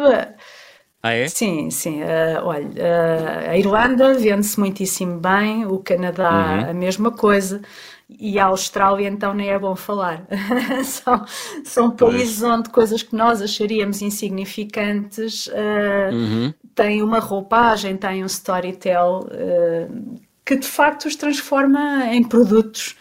[1.02, 1.28] Ah, é?
[1.28, 2.02] Sim, sim.
[2.02, 6.70] Uh, olha, uh, a Irlanda vende-se muitíssimo bem, o Canadá uhum.
[6.72, 7.62] a mesma coisa
[8.10, 10.26] e a Austrália então nem é bom falar.
[10.84, 11.26] são,
[11.64, 12.52] são países pois.
[12.52, 16.54] onde coisas que nós acharíamos insignificantes uh, uhum.
[16.74, 22.96] têm uma roupagem, têm um storytell uh, que de facto os transforma em produtos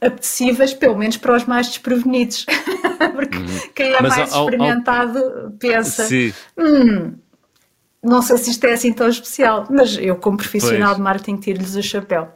[0.00, 2.44] apetecíveis, pelo menos para os mais desprevenidos.
[3.14, 3.60] Porque uhum.
[3.74, 5.50] quem é Mas mais ao, experimentado ao...
[5.52, 6.08] pensa.
[6.58, 7.14] Hum,
[8.02, 10.96] não sei se isto é assim tão especial, mas eu, como profissional pois.
[10.96, 12.32] de marketing, tiro-lhes o chapéu.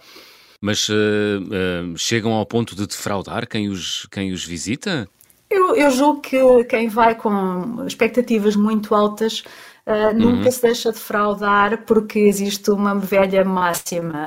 [0.66, 5.08] Mas uh, uh, chegam ao ponto de defraudar quem os, quem os visita?
[5.48, 9.44] Eu, eu julgo que quem vai com expectativas muito altas
[9.88, 10.50] Uh, nunca uhum.
[10.50, 14.18] se deixa de fraudar porque existe uma velha máxima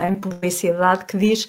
[0.00, 1.46] uh, em publicidade que diz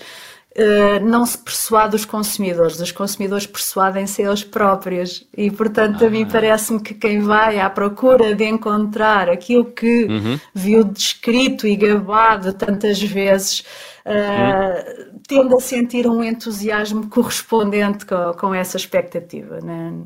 [0.57, 6.07] Uh, não se persuade os consumidores, os consumidores persuadem-se eles próprios e, portanto, ah.
[6.07, 6.29] a mim ah.
[6.31, 10.39] parece-me que quem vai à procura de encontrar aquilo que uhum.
[10.53, 13.65] viu descrito e gabado tantas vezes
[14.05, 19.59] uh, tende a sentir um entusiasmo correspondente com, com essa expectativa.
[19.61, 20.03] Né?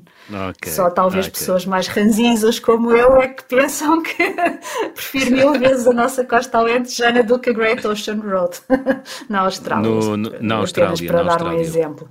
[0.50, 0.72] Okay.
[0.72, 1.40] Só talvez okay.
[1.40, 4.36] pessoas mais ranzinzas como eu é que pensam que
[4.94, 8.58] prefiro mil vezes a nossa costa alentejana do que a Great Ocean Road
[9.30, 9.90] na Austrália.
[9.90, 11.58] No, no, na Austrália, para na dar Austrália.
[11.58, 12.10] um exemplo.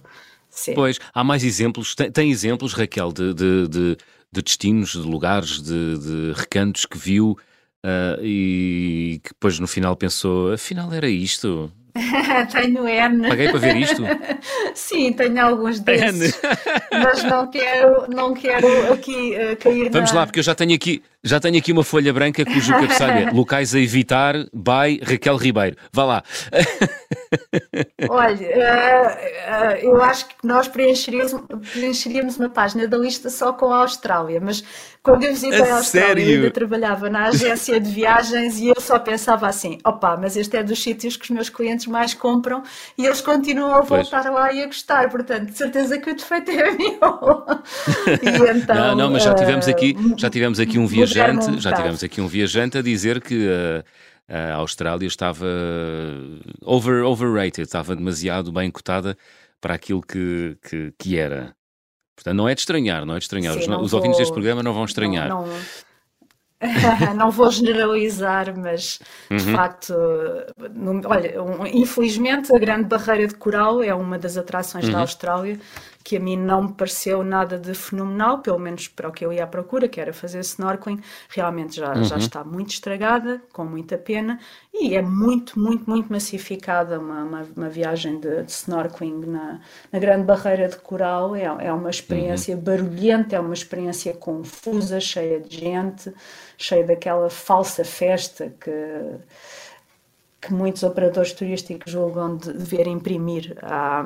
[0.51, 0.75] Sim.
[0.75, 1.95] Pois, há mais exemplos.
[1.95, 3.97] Tem, tem exemplos, Raquel, de, de, de,
[4.33, 7.37] de, destinos, de lugares, de, de recantos que viu
[7.85, 11.73] uh, e que depois no final pensou, afinal era isto.
[12.53, 13.29] tenho N.
[13.29, 14.03] Paguei para ver isto?
[14.75, 16.41] Sim, tenho alguns desses.
[16.93, 20.21] mas não quero, não quero aqui uh, cair Vamos na...
[20.21, 23.31] lá, porque eu já tenho aqui, já tenho aqui uma folha branca cujo cabeçalho é
[23.31, 25.77] Locais a evitar by Raquel Ribeiro.
[25.93, 26.23] Vá lá.
[28.09, 31.35] Olha, uh, uh, eu acho que nós preencheríamos,
[31.73, 34.65] preencheríamos uma página da lista só com a Austrália, mas
[35.03, 38.81] quando eu visitei a, a Austrália, eu ainda trabalhava na agência de viagens e eu
[38.81, 42.63] só pensava assim: opa, mas este é dos sítios que os meus clientes mais compram
[42.97, 44.35] e eles continuam a voltar pois.
[44.35, 46.99] lá e a gostar, portanto, de certeza que o defeito é meu.
[48.23, 51.18] e então, não, não, mas já tivemos aqui, já tivemos aqui um viajante,
[51.59, 53.85] já tivemos aqui um viajante a dizer que uh,
[54.29, 55.47] a Austrália estava
[56.63, 59.17] over, overrated, estava demasiado bem cotada
[59.61, 61.55] para aquilo que, que, que era.
[62.15, 63.55] Portanto, não é de estranhar, não é de estranhar.
[63.55, 64.01] Sim, os, os vou...
[64.01, 65.29] ouvintes deste programa não vão estranhar.
[65.29, 65.55] Não, não...
[67.15, 68.99] não vou generalizar, mas
[69.31, 69.55] de uhum.
[69.55, 69.95] facto,
[70.75, 74.93] no, olha, um, infelizmente a Grande Barreira de Coral é uma das atrações uhum.
[74.93, 75.61] da Austrália
[76.09, 79.31] que a mim não me pareceu nada de fenomenal, pelo menos para o que eu
[79.31, 82.03] ia à procura, que era fazer snorkeling, realmente já, uhum.
[82.03, 84.41] já está muito estragada, com muita pena,
[84.73, 89.61] e é muito, muito, muito massificada uma, uma, uma viagem de, de, snorkeling na,
[89.93, 92.63] na Grande Barreira de Coral, é, é uma experiência uhum.
[92.63, 96.11] barulhenta, é uma experiência confusa, cheia de gente,
[96.57, 98.73] cheia daquela falsa festa que
[100.41, 104.05] que muitos operadores turísticos julgam de dever imprimir à,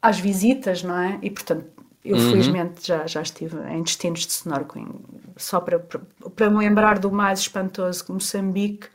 [0.00, 1.18] às visitas, não é?
[1.22, 1.66] E portanto,
[2.04, 2.30] eu uhum.
[2.30, 4.88] felizmente já, já estive em destinos de snorkeling,
[5.36, 6.00] só para, para,
[6.34, 8.86] para me lembrar do mais espantoso que Moçambique.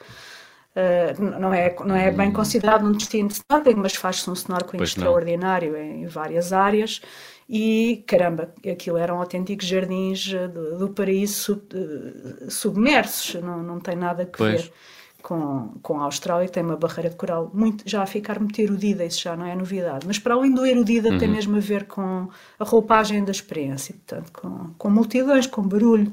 [0.73, 2.33] Uh, não, é, não é bem uhum.
[2.33, 7.01] considerado um destino de snorkeling, mas faz-se um snorkeling pois extraordinário em, em, várias áreas.
[7.49, 13.81] E caramba, aquilo eram autênticos jardins eh, do, do paraíso sub, uh, submersos, não, não
[13.81, 14.71] tem nada a ver
[15.21, 18.59] com, com a Austrália, que tem uma barreira de coral muito, já a ficar muito
[18.59, 20.05] erudida, isso já não é novidade.
[20.05, 21.17] Mas para além do erudida, uhum.
[21.17, 22.29] tem mesmo a ver com
[22.59, 26.11] a roupagem da experiência, portanto, com, com multidões, com barulho,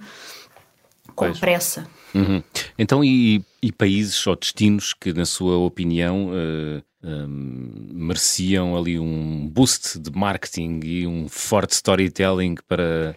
[1.14, 1.38] com pois.
[1.38, 1.86] pressa.
[2.14, 2.42] Uhum.
[2.78, 9.48] Então, e, e, países ou destinos que, na sua opinião, uh, um, mereciam ali um
[9.48, 13.16] boost de marketing e um forte storytelling para,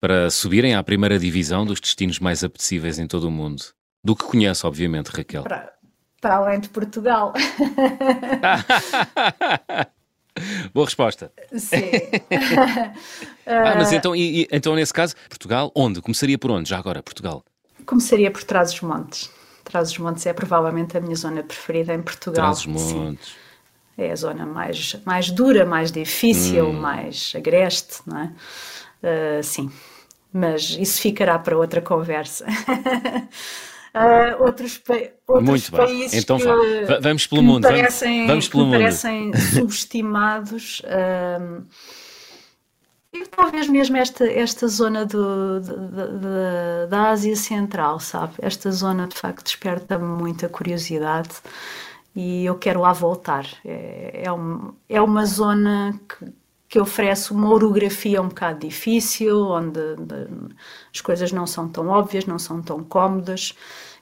[0.00, 3.62] para subirem à primeira divisão dos destinos mais apetecíveis em todo o mundo?
[4.04, 5.44] Do que conhece, obviamente, Raquel.
[5.44, 5.72] Para,
[6.20, 7.32] para além de Portugal.
[10.72, 11.30] Boa resposta.
[11.56, 11.90] Sim.
[13.46, 16.00] ah, mas então, e, e, então, nesse caso, Portugal, onde?
[16.00, 16.68] Começaria por onde?
[16.68, 17.44] Já agora, Portugal?
[17.86, 19.30] Começaria por Trás-os-Montes.
[19.64, 22.54] Trás-os-Montes é provavelmente a minha zona preferida em Portugal.
[22.54, 23.36] Trás-os-Montes.
[23.96, 26.72] É a zona mais, mais dura, mais difícil, hum.
[26.72, 28.32] mais agreste, não é?
[29.02, 29.70] Uh, sim,
[30.32, 32.46] mas isso ficará para outra conversa.
[33.94, 34.94] Uh, outros, pa
[35.28, 36.46] outros Muito países então, que,
[37.02, 37.62] vamos pelo mundo.
[37.62, 38.78] parecem, vamos, pelo mundo.
[38.78, 40.80] parecem subestimados.
[40.80, 41.66] Uh,
[43.12, 48.32] e talvez mesmo esta, esta zona do, de, de, da Ásia Central, sabe?
[48.40, 51.34] Esta zona de facto desperta muita curiosidade
[52.16, 53.46] e eu quero lá voltar.
[53.62, 56.32] É, é, um, é uma zona que,
[56.72, 60.54] que oferece uma orografia um bocado difícil, onde, onde
[60.90, 63.54] as coisas não são tão óbvias, não são tão cómodas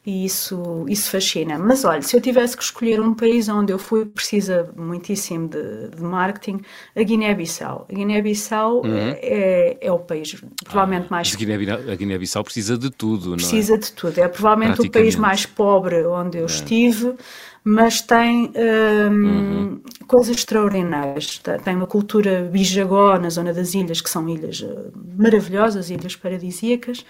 [0.06, 1.58] e isso, isso fascina.
[1.58, 5.88] Mas olha, se eu tivesse que escolher um país onde eu fui, precisa muitíssimo de,
[5.88, 6.60] de marketing,
[6.96, 7.86] a Guiné-Bissau.
[7.90, 8.96] A Guiné-Bissau uhum.
[9.16, 11.34] é, é o país provavelmente ah, mais.
[11.34, 13.38] A Guiné-Bissau precisa de tudo, não é?
[13.38, 14.16] Precisa de tudo.
[14.16, 16.46] É provavelmente o país mais pobre onde eu é.
[16.46, 17.16] estive
[17.64, 19.82] mas tem hum, uhum.
[20.06, 21.38] coisas extraordinárias.
[21.64, 27.04] Tem uma cultura bijagó na zona das ilhas, que são ilhas uh, maravilhosas, ilhas paradisíacas,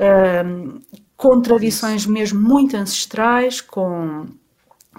[0.00, 0.80] hum,
[1.16, 4.26] com tradições mesmo muito ancestrais, com,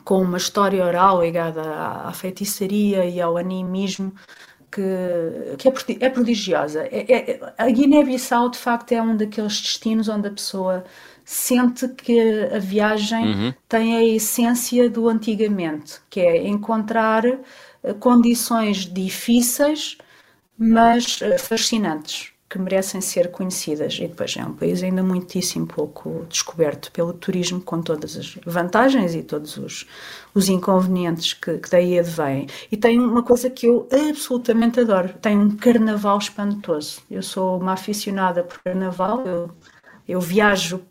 [0.04, 4.14] com uma história oral ligada à, à feitiçaria e ao animismo.
[4.72, 4.84] Que,
[5.58, 6.82] que é, é prodigiosa.
[6.92, 10.84] É, é, a Guiné-Bissau, de facto, é um daqueles destinos onde a pessoa
[11.32, 12.20] sente que
[12.52, 13.54] a viagem uhum.
[13.68, 19.96] tem a essência do antigamente, que é encontrar eh, condições difíceis,
[20.58, 24.00] mas eh, fascinantes, que merecem ser conhecidas.
[24.00, 29.14] E depois é um país ainda muitíssimo pouco descoberto pelo turismo, com todas as vantagens
[29.14, 29.86] e todos os,
[30.34, 32.48] os inconvenientes que, que daí advêm.
[32.72, 37.04] E tem uma coisa que eu absolutamente adoro: tem um carnaval espantoso.
[37.08, 39.52] Eu sou uma aficionada por carnaval, eu,
[40.08, 40.82] eu viajo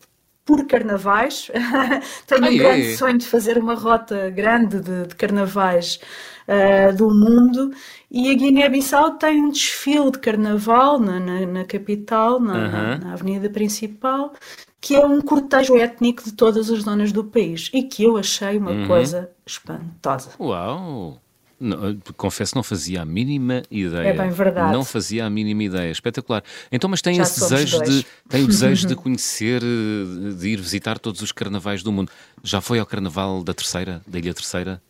[0.49, 1.51] por carnavais.
[2.27, 6.01] Tenho um grande sonho de fazer uma rota grande de, de carnavais
[6.49, 7.71] uh, do mundo.
[8.11, 13.13] E a Guiné-Bissau tem um desfile de carnaval na, na, na capital, na, na, na,
[13.13, 14.33] avenida principal,
[14.81, 18.57] que é um cortejo étnico de todas as zonas do país e que eu achei
[18.57, 18.87] uma uhum.
[18.87, 20.31] coisa espantosa.
[20.41, 21.21] Uau!
[21.61, 24.09] Não, confesso não fazia a mínima ideia.
[24.09, 24.73] É bem verdade.
[24.73, 25.91] Não fazia a mínima ideia.
[25.91, 26.43] Espetacular.
[26.71, 30.99] Então, mas tem Já esse desejo de tem o desejo de conhecer, de ir visitar
[30.99, 32.13] todos os carnavais do mundo.
[32.45, 34.81] Já foi ao carnaval da Terceira, da Ilha Terceira?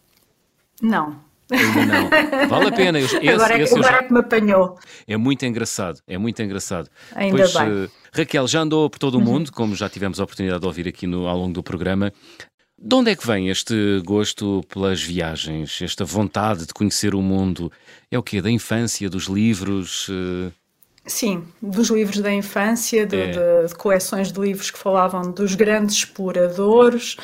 [0.82, 1.28] Não.
[1.50, 2.48] Não.
[2.48, 2.98] Vale a pena.
[3.00, 3.98] Esse, agora é, esse agora já...
[3.98, 4.78] é que me apanhou.
[5.06, 6.00] É muito engraçado.
[6.06, 6.90] É muito engraçado.
[7.14, 7.84] Ainda pois, bem.
[7.84, 9.24] Uh, Raquel já andou por todo o uhum.
[9.24, 12.12] mundo, como já tivemos a oportunidade de ouvir aqui no, ao longo do programa.
[12.80, 17.72] De onde é que vem este gosto pelas viagens, esta vontade de conhecer o mundo?
[18.08, 18.40] É o quê?
[18.40, 20.06] Da infância, dos livros?
[20.08, 20.52] Eh?
[21.04, 23.26] Sim, dos livros da infância, de, é.
[23.30, 27.16] de, de, coleções de livros que falavam dos grandes exploradores,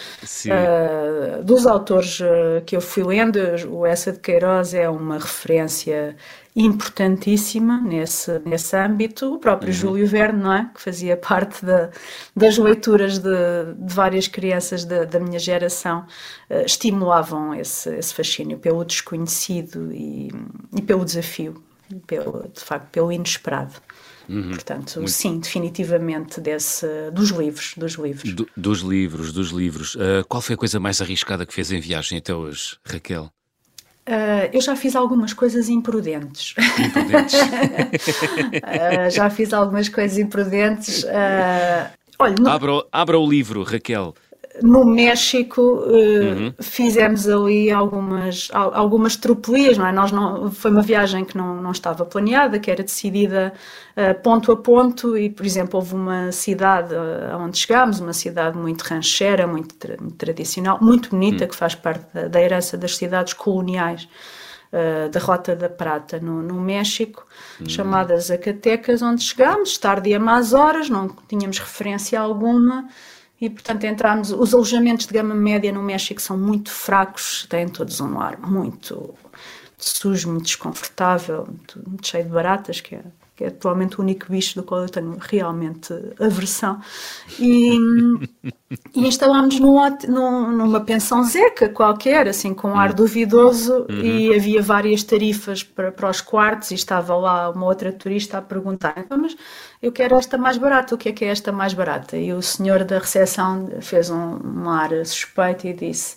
[0.47, 3.39] uh, dos autores uh, que eu fui lendo.
[3.69, 6.17] O Essa de Queiroz é uma referência
[6.57, 9.35] importantíssima nesse, nesse âmbito.
[9.35, 9.75] O próprio uhum.
[9.75, 10.71] Júlio Verne, não é?
[10.73, 11.91] Que fazia parte da,
[12.35, 16.07] das leituras de, de várias crianças da, da minha geração,
[16.49, 20.31] uh, estimulavam esse, esse fascínio pelo desconhecido e,
[20.77, 21.63] e pelo desafio,
[22.07, 23.75] pelo, de facto, pelo inesperado.
[24.29, 24.51] Uhum.
[24.51, 25.11] Portanto, Muito...
[25.11, 28.33] sim, definitivamente desse, dos livros, dos livros.
[28.33, 29.95] Do, dos livros, dos livros.
[29.97, 33.31] Uh, qual foi a coisa mais arriscada que fez em viagem até hoje, Raquel?
[34.07, 36.55] Uh, eu já fiz algumas coisas imprudentes.
[36.79, 37.41] Imprudentes.
[37.41, 41.05] uh, já fiz algumas coisas imprudentes.
[41.05, 42.49] Uh, olha, no...
[42.51, 44.15] abra, abra o livro, Raquel
[44.63, 46.55] no México uh, uhum.
[46.61, 49.93] fizemos ali algumas, algumas tropelias, não é?
[49.93, 53.53] Nós não, foi uma viagem que não, não estava planeada, que era decidida
[53.97, 58.57] uh, ponto a ponto e, por exemplo, houve uma cidade uh, onde chegámos, uma cidade
[58.57, 61.51] muito rancheira, muito, muito tradicional, muito bonita, uhum.
[61.51, 64.09] que faz parte da, da, herança das cidades coloniais
[65.13, 67.25] da Rota da Prata no, no México,
[67.61, 67.69] uhum.
[67.69, 72.89] chamadas Zacatecas, onde chegámos, tarde e a más horas, não tínhamos referência alguma,
[73.41, 74.31] e, portanto, entramos.
[74.31, 79.15] Os alojamentos de gama média no México são muito fracos, têm todos um ar muito
[79.77, 83.03] sujo, muito desconfortável, muito, muito cheio de baratas, que é
[83.37, 86.81] que é atualmente o único bicho do qual eu tenho realmente aversão.
[87.39, 87.77] E,
[88.95, 94.01] e instalámos num, numa pensão zeca qualquer, assim, com um ar duvidoso, uhum.
[94.01, 98.43] e havia várias tarifas para, para os quartos, e estava lá uma outra turista a
[98.43, 99.37] perguntar: então, mas
[99.83, 102.17] eu quero esta mais barata, o que é que é esta mais barata?
[102.17, 106.15] E o senhor da recepção fez um, um ar suspeito e disse: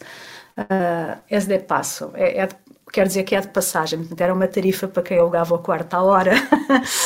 [0.58, 2.56] uh, é de passo, é, é de
[2.92, 5.94] quer dizer que é de passagem, portanto era uma tarifa para quem alugava o quarto
[5.94, 6.34] à hora,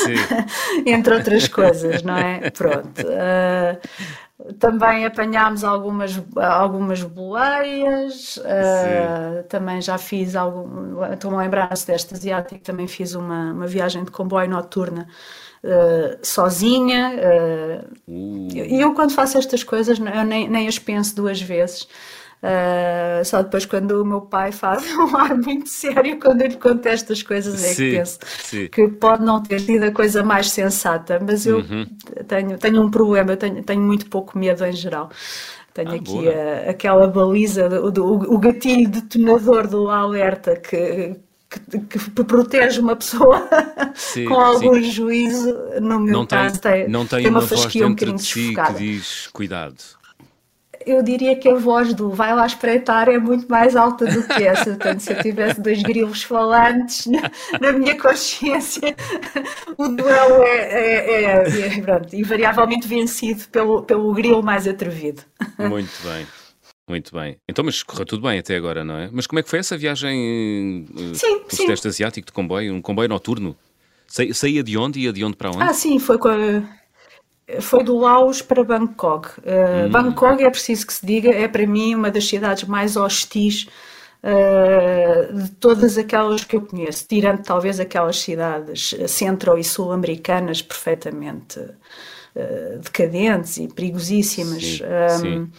[0.86, 2.50] entre outras coisas, não é?
[2.52, 3.02] Pronto.
[3.02, 12.15] Uh, também apanhámos algumas, algumas boleias, uh, também já fiz algum, estou-me a lembrar-se desta
[12.15, 15.08] asiática, também fiz uma, uma viagem de comboio noturna
[15.63, 17.12] Uh, sozinha.
[18.08, 18.12] Uh,
[18.52, 21.88] e eu, quando faço estas coisas, eu nem, nem as penso duas vezes.
[22.41, 26.89] Uh, só depois quando o meu pai faz um ar muito sério quando ele conta
[26.89, 28.67] estas coisas é sim, que penso sim.
[28.67, 31.86] que pode não ter sido a coisa mais sensata, mas eu uhum.
[32.27, 35.12] tenho, tenho um problema, eu tenho, tenho muito pouco medo em geral.
[35.71, 41.15] Tenho ah, aqui a, aquela baliza, do, do, o gatilho detonador do alerta que,
[41.47, 43.47] que, que, protege uma pessoa
[43.93, 44.91] sim, com algum sim.
[44.91, 48.17] juízo, no meu não caso, tem, tem, não tem, tem uma, uma fasquia um bocadinho
[48.17, 50.01] de si que diz cuidado
[50.86, 54.44] eu diria que a voz do vai lá espreitar é muito mais alta do que
[54.44, 54.65] essa.
[54.65, 58.96] Portanto, se eu tivesse dois grilos falantes na, na minha consciência,
[59.78, 65.24] o duelo é, é, é, é pronto, invariavelmente vencido pelo, pelo grilo mais atrevido.
[65.58, 66.28] Muito bem.
[66.88, 67.38] Muito bem.
[67.48, 69.10] Então, mas correu tudo bem até agora, não é?
[69.12, 72.74] Mas como é que foi essa viagem uh, sim, pelo Sudeste Asiático de comboio?
[72.74, 73.56] Um comboio noturno?
[74.08, 75.63] Saía de onde e ia de onde para onde?
[75.63, 76.62] Ah, sim, foi com a
[77.60, 79.40] foi do Laos para Bangkok.
[79.40, 79.90] Uh, hum.
[79.92, 83.68] Bangkok, é preciso que se diga, é para mim uma das cidades mais hostis
[84.24, 91.60] uh, de todas aquelas que eu conheço, tirando talvez aquelas cidades centro- e sul-americanas perfeitamente
[91.60, 94.64] uh, decadentes e perigosíssimas.
[94.64, 95.52] Sim, um, sim.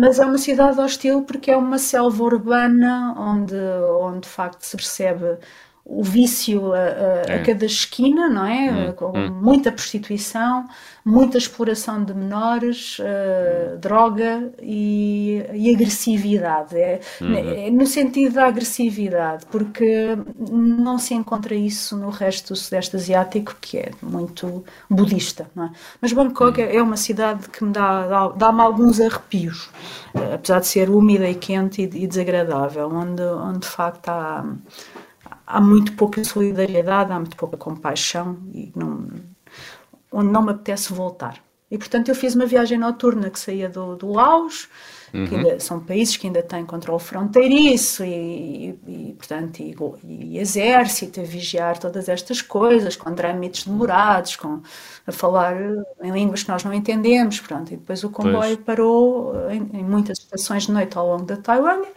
[0.00, 3.56] mas é uma cidade hostil porque é uma selva urbana onde,
[4.00, 5.38] onde de facto se percebe
[5.88, 7.34] o vício a, a, é.
[7.36, 8.88] a, cada esquina, não é?
[8.88, 9.30] Hum, Com hum.
[9.40, 10.66] muita prostituição,
[11.04, 16.76] muita exploração de menores, uh, droga e, e agressividade.
[16.76, 17.34] É, uhum.
[17.36, 20.18] é, no sentido da agressividade, porque
[20.50, 25.70] não se encontra isso no resto do Sudeste Asiático, que é muito budista, não é?
[26.00, 26.68] Mas Bangkok uhum.
[26.68, 29.70] é uma cidade que me dá, dá-me alguns arrepios,
[30.16, 34.44] uh, apesar de ser úmida e quente e, e desagradável, onde, onde de facto há
[35.46, 39.08] há muito pouca solidariedade, há muito pouca compaixão e não,
[40.10, 41.40] onde não me apetece voltar.
[41.70, 44.68] E portanto eu fiz uma viagem noturna que saía do, do Laos,
[45.12, 45.26] uhum.
[45.26, 50.38] que ainda, são países que ainda têm controle fronteiriço e, e, e portanto e, e,
[50.38, 54.60] exército a vigiar todas estas coisas com trâmites demorados, com
[55.04, 55.56] a falar
[56.00, 57.74] em línguas que nós não entendemos, pronto.
[57.74, 58.64] E depois o comboio pois.
[58.64, 61.90] parou em, em, muitas estações de noite ao longo da Tailândia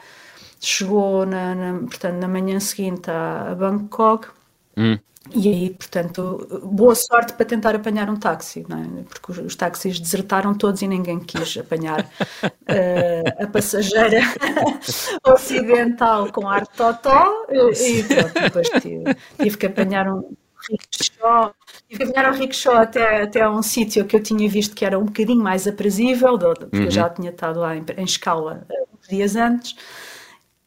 [0.59, 4.27] chegou na, na, portanto, na manhã seguinte a, a Bangkok.
[4.77, 4.97] Hum.
[5.31, 9.03] E aí, portanto, boa sorte para tentar apanhar um táxi, é?
[9.03, 14.21] porque os, os, táxis desertaram todos e ninguém quis apanhar uh, a passageira
[15.23, 17.45] ocidental com ar totó.
[17.49, 19.03] E, e pronto, depois tive,
[19.39, 20.35] tive, que apanhar um
[20.67, 21.53] rickshaw,
[21.87, 24.97] tive que apanhar um rickshaw até, até um sítio que eu tinha visto que era
[24.97, 26.85] um bocadinho mais aprazível, porque uhum.
[26.85, 29.75] eu já tinha estado lá em, em escala eh, uns dias antes.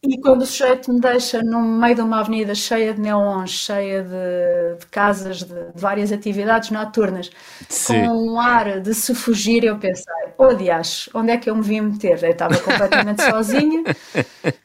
[0.05, 4.03] E quando o sujeito me deixa no meio de uma avenida cheia de neons, cheia
[4.03, 7.31] de, de casas, de, de, várias atividades noturnas,
[7.69, 8.07] Sim.
[8.07, 11.63] com um ar de se fugir, eu pensei, oh diacho, onde é que eu me
[11.63, 12.21] vim meter?
[12.21, 13.85] Eu estava completamente sozinha,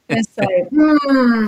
[0.08, 1.48] pensei, hum...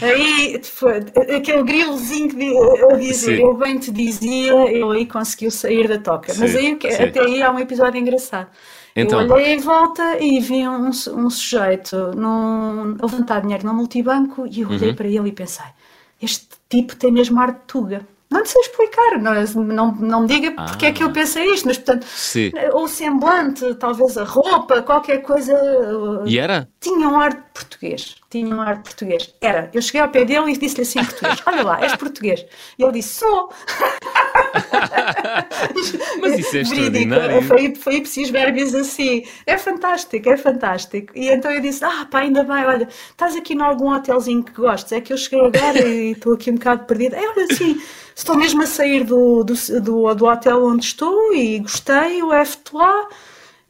[0.00, 0.98] Aí foi
[1.36, 6.32] aquele grilozinho que eu dizia, eu bem te dizia, ele aí conseguiu sair da toca.
[6.32, 8.48] Sim, Mas aí, até aí há um episódio engraçado.
[8.96, 9.20] Então...
[9.20, 14.46] Eu olhei em volta e vi um, um sujeito num, a levantar dinheiro no multibanco
[14.46, 14.94] e eu olhei uhum.
[14.94, 15.66] para ele e pensei:
[16.22, 18.06] este tipo tem mesmo ar de tuga.
[18.30, 20.64] Não sei explicar, não, não, não me diga ah.
[20.64, 22.50] porque é que eu pensei isto, mas portanto, Sim.
[22.72, 25.54] o semblante, talvez a roupa, qualquer coisa.
[26.26, 26.68] E era?
[26.80, 28.16] Tinha um ar de português.
[28.30, 29.34] Tinha um ar de português.
[29.40, 29.70] Era.
[29.72, 32.44] Eu cheguei ao pé dele e disse-lhe assim em português: Olha lá, és português.
[32.78, 33.50] E ele disse: Sou.
[36.20, 37.42] mas isso é extraordinário.
[37.42, 39.24] Foi, foi ipsis verbis assim.
[39.46, 41.12] É fantástico, é fantástico.
[41.14, 44.52] E então eu disse: Ah, pá, ainda bem, olha, estás aqui em algum hotelzinho que
[44.52, 44.92] gostes?
[44.92, 47.16] É que eu cheguei agora e estou aqui um bocado perdida.
[47.16, 47.80] É, olha, assim
[48.14, 52.58] estou mesmo a sair do, do, do, do hotel onde estou e gostei, o F
[52.72, 53.08] lá.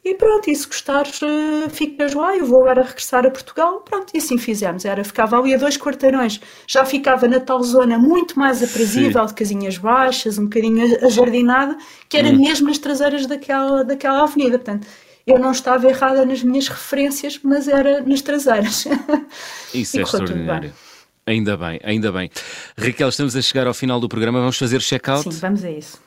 [0.03, 3.81] E pronto, e se gostares, uh, ficas lá, eu vou agora regressar a Portugal.
[3.81, 4.85] Pronto, e assim fizemos.
[4.85, 6.39] Era, ficava ali a dois quarteirões.
[6.67, 9.27] Já ficava na tal zona muito mais aprazível, Sim.
[9.27, 11.75] de casinhas baixas, um bocadinho ajardinada,
[12.07, 12.37] que era hum.
[12.37, 14.59] mesmo nas traseiras daquela, daquela avenida.
[14.59, 14.85] Portanto,
[15.25, 18.85] eu não estava errada nas minhas referências, mas era nas traseiras.
[19.73, 20.71] Isso é extraordinário.
[21.27, 22.29] Ainda bem, ainda bem.
[22.77, 24.39] Raquel, estamos a chegar ao final do programa.
[24.39, 25.23] Vamos fazer check-out?
[25.23, 25.99] Sim, vamos a isso.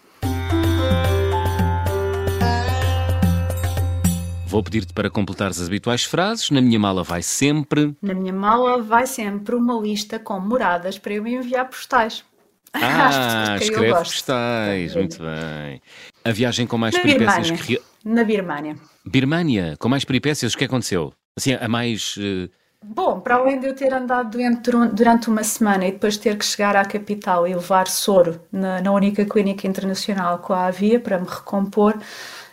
[4.46, 6.50] Vou pedir-te para completares as habituais frases.
[6.50, 7.96] Na minha mala vai sempre.
[8.00, 12.24] Na minha mala vai sempre uma lista com moradas para eu enviar postais.
[12.74, 14.94] Ah, escreve postais.
[14.94, 15.80] Muito bem.
[16.22, 17.80] A viagem com mais Na peripécias que.
[18.04, 18.76] Na Birmânia.
[19.04, 21.12] Birmânia, com mais peripécias, o que aconteceu?
[21.36, 22.16] Assim, a mais.
[22.18, 22.48] Uh...
[22.84, 26.44] Bom, para além de eu ter andado doente durante uma semana e depois ter que
[26.44, 31.18] chegar à capital e levar soro na, na única clínica internacional que lá havia para
[31.18, 31.98] me recompor,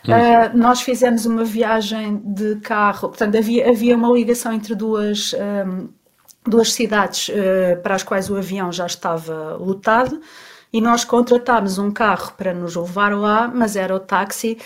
[0.06, 5.88] Uh, nós fizemos uma viagem de carro, portanto, havia, havia uma ligação entre duas, um,
[6.44, 10.20] duas cidades uh, para as quais o avião já estava lotado
[10.72, 14.58] e nós contratámos um carro para nos levar lá, mas era o táxi.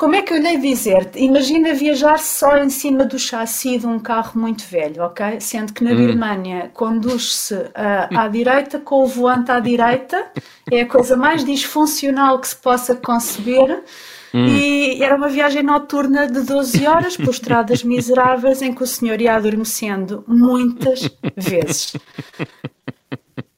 [0.00, 1.10] Como é que eu lhe dizer?
[1.14, 5.38] Imagina viajar só em cima do chassi de um carro muito velho, ok?
[5.42, 5.96] Sendo que na hum.
[5.96, 10.32] Birmânia conduz-se uh, à direita com o volante à direita,
[10.72, 13.84] é a coisa mais disfuncional que se possa conceber.
[14.32, 14.46] Hum.
[14.46, 19.20] E era uma viagem noturna de 12 horas por estradas miseráveis em que o senhor
[19.20, 21.92] ia adormecendo muitas vezes.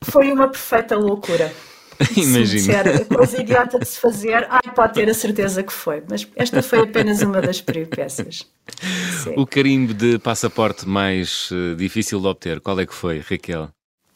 [0.03, 1.53] Foi uma perfeita loucura.
[2.17, 3.05] Imagina.
[3.05, 6.81] coisa idiota de se fazer, ai, pode ter a certeza que foi, mas esta foi
[6.81, 8.47] apenas uma das peripécias.
[9.23, 9.35] Sim.
[9.37, 13.71] O carimbo de passaporte mais uh, difícil de obter, qual é que foi, Raquel?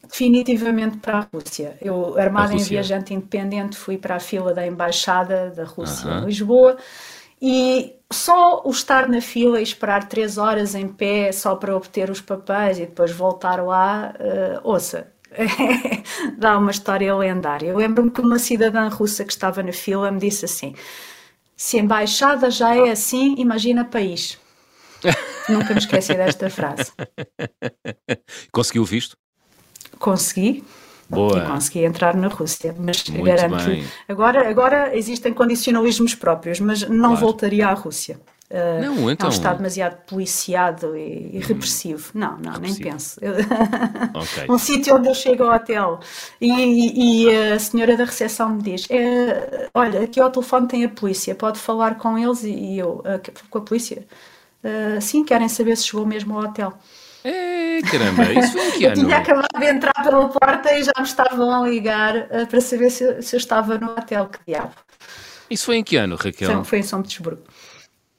[0.07, 1.77] definitivamente para a Rússia.
[1.81, 6.77] Eu, armada em viajante independente, fui para a fila da Embaixada da Rússia em Lisboa
[7.41, 12.09] e só o estar na fila e esperar três horas em pé só para obter
[12.09, 15.11] os papéis e depois voltar lá, uh, ouça,
[16.37, 17.67] dá uma história lendária.
[17.67, 20.75] Eu lembro-me que uma cidadã russa que estava na fila me disse assim:
[21.55, 24.37] se a embaixada já é assim, imagina país.
[25.49, 26.91] Nunca me esqueci desta frase.
[28.51, 29.15] Conseguiu o visto?
[29.99, 30.63] Consegui.
[31.09, 31.37] Boa.
[31.37, 33.63] E consegui entrar na Rússia, mas garanto
[34.09, 37.15] agora agora existem condicionalismos próprios, mas não claro.
[37.15, 38.19] voltaria à Rússia.
[38.49, 38.95] Uh, não, então...
[38.95, 42.11] É um então- Estado demasiado policiado e, e repressivo.
[42.15, 42.83] Hum, não, não, repressivo.
[42.83, 43.19] nem penso.
[44.17, 44.49] Okay.
[44.49, 45.99] um sítio onde eu chego ao hotel
[46.39, 50.89] e, e, a senhora da recepção me diz: é, Olha, aqui ao telefone tem a
[50.89, 54.05] polícia, pode falar com eles e, eu, uh, com a polícia.
[54.63, 56.73] Uh, sim, querem saber se chegou mesmo ao hotel.
[57.23, 58.95] É, caramba, isso foi em que ano?
[59.01, 62.61] Eu tinha acabado de entrar pela porta e já me estavam a ligar uh, para
[62.61, 64.71] saber se, se, eu estava no hotel, que diabo.
[65.49, 66.63] Isso foi em que ano, Raquel?
[66.63, 67.43] Foi em São Petersburgo.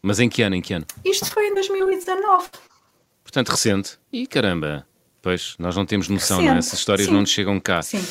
[0.03, 0.87] Mas em que ano, em que ano?
[1.05, 2.49] Isto foi em 2019.
[3.23, 3.99] Portanto, recente.
[4.13, 4.87] E caramba,
[5.21, 6.49] pois, nós não temos noção, recente.
[6.49, 6.59] não é?
[6.59, 7.13] Essas histórias Sim.
[7.13, 7.83] não nos chegam cá.
[7.83, 8.05] Sim.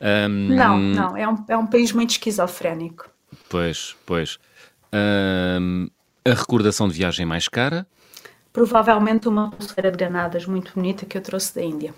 [0.00, 0.54] Um...
[0.54, 3.08] Não, não, é um, é um país muito esquizofrénico.
[3.48, 4.38] Pois, pois.
[4.92, 5.88] Um...
[6.24, 7.86] A recordação de viagem mais cara?
[8.54, 11.92] provavelmente uma pulseira de granadas muito bonita que eu trouxe da Índia.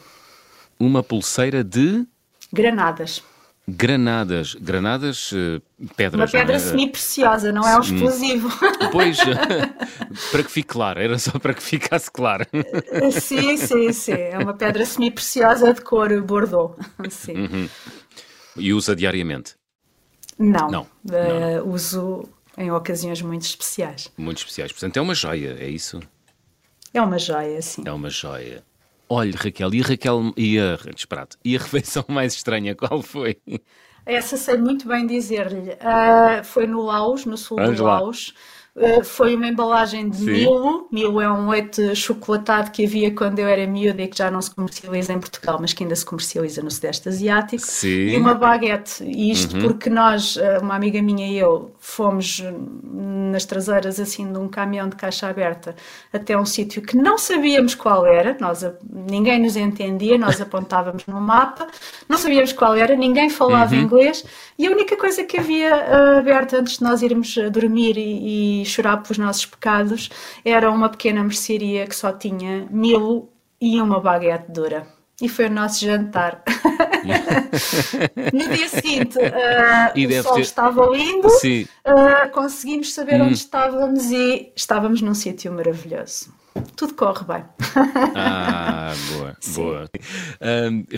[0.81, 2.05] Uma pulseira de
[2.51, 3.23] granadas.
[3.69, 5.61] Granadas, granadas, uh,
[5.97, 6.33] pedras.
[6.33, 6.59] Uma pedra é?
[6.59, 8.49] semi-preciosa, não é um explosivo.
[8.93, 9.19] Pois,
[10.31, 12.47] para que fique claro, era só para que ficasse claro.
[12.53, 14.13] Eh, sim, sim, sim.
[14.13, 16.77] É uma pedra semi-preciosa de cor bordeaux.
[17.11, 17.37] Sim.
[17.37, 17.69] Uhum.
[18.57, 19.55] E usa diariamente?
[20.39, 20.71] Não.
[20.71, 20.83] Não.
[20.83, 21.69] Uh, não.
[21.69, 24.11] Uso em ocasiões muito especiais.
[24.17, 24.73] Muito especiais.
[24.73, 26.01] Portanto, é uma joia, é isso?
[26.95, 27.83] É uma joia, sim.
[27.85, 28.63] É uma joia.
[29.09, 33.41] Olha, Raquel, e a Raquel e a, disparate, e a refeição mais estranha, qual foi?
[34.05, 35.73] Essa sei muito bem dizer-lhe.
[35.73, 38.35] Uh, foi no Laos, no sul Vamos do Laos.
[39.05, 40.25] Foi uma embalagem de Sim.
[40.25, 40.89] Milo.
[40.93, 44.43] Milo é um leite chocolatado que havia quando eu era miúda e que já não
[44.43, 47.63] se comercializa em Portugal, mas que ainda se comercializa no Sudeste Asiático.
[47.67, 48.09] Sim.
[48.09, 49.03] E uma baguete.
[49.03, 49.63] E isto uhum.
[49.63, 52.43] porque nós, ah, uma amiga minha e eu, fomos
[52.83, 55.75] nas traseiras assim de um caminhão de caixa aberta
[56.13, 61.21] até um sítio que não sabíamos qual era, nós, ninguém nos entendia, nós apontávamos no
[61.21, 61.67] mapa,
[62.09, 63.83] não sabíamos qual era, ninguém falava uhum.
[63.83, 64.25] inglês
[64.59, 68.66] e a única coisa que havia uh, aberta antes de nós irmos dormir e, e
[68.67, 70.11] chorar pelos nossos pecados
[70.45, 74.87] era uma pequena mercearia que só tinha mil e uma baguete dura.
[75.21, 76.43] E foi o nosso jantar.
[78.33, 80.41] no dia seguinte, uh, o sol ter...
[80.43, 83.27] estava lindo, uh, conseguimos saber hum.
[83.27, 86.35] onde estávamos e estávamos num sítio maravilhoso.
[86.77, 87.45] Tudo corre bem.
[88.15, 89.55] ah, boa, Sim.
[89.55, 89.91] boa.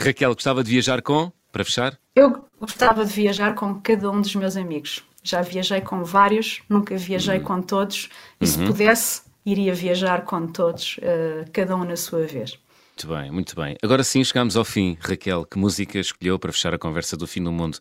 [0.01, 1.99] Raquel, gostava de viajar com, para fechar?
[2.15, 5.05] Eu gostava de viajar com cada um dos meus amigos.
[5.23, 7.45] Já viajei com vários, nunca viajei uhum.
[7.45, 8.09] com todos,
[8.41, 8.67] e se uhum.
[8.67, 12.59] pudesse, iria viajar com todos, uh, cada um na sua vez.
[12.99, 13.77] Muito bem, muito bem.
[13.83, 14.97] Agora sim chegamos ao fim.
[15.01, 17.79] Raquel, que música escolheu para fechar a conversa do fim do mundo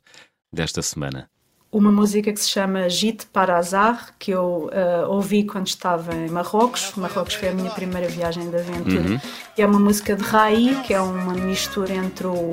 [0.53, 1.29] desta semana?
[1.71, 6.29] Uma música que se chama Gite para Azar, que eu uh, ouvi quando estava em
[6.29, 6.93] Marrocos.
[6.95, 9.01] Marrocos foi a minha primeira viagem de aventura.
[9.01, 9.19] Uhum.
[9.57, 12.51] E é uma música de Rai, que é uma mistura entre o,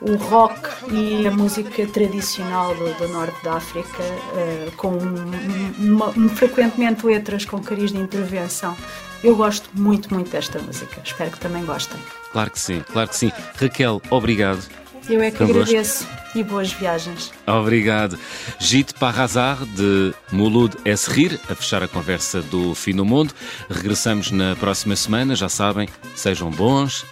[0.00, 0.58] o rock
[0.90, 7.44] e a música tradicional do, do norte da África, uh, com uma, uma, frequentemente letras
[7.44, 8.74] com cariz de intervenção.
[9.22, 11.00] Eu gosto muito, muito desta música.
[11.04, 12.00] Espero que também gostem.
[12.32, 13.32] Claro que sim, claro que sim.
[13.60, 14.85] Raquel, obrigado.
[15.09, 17.31] Eu é que agradeço e boas viagens.
[17.45, 18.17] Obrigado.
[18.59, 23.33] Gite Parrazar, de Mulud Esrir, a fechar a conversa do Fim do Mundo.
[23.69, 27.05] Regressamos na próxima semana, já sabem, sejam bons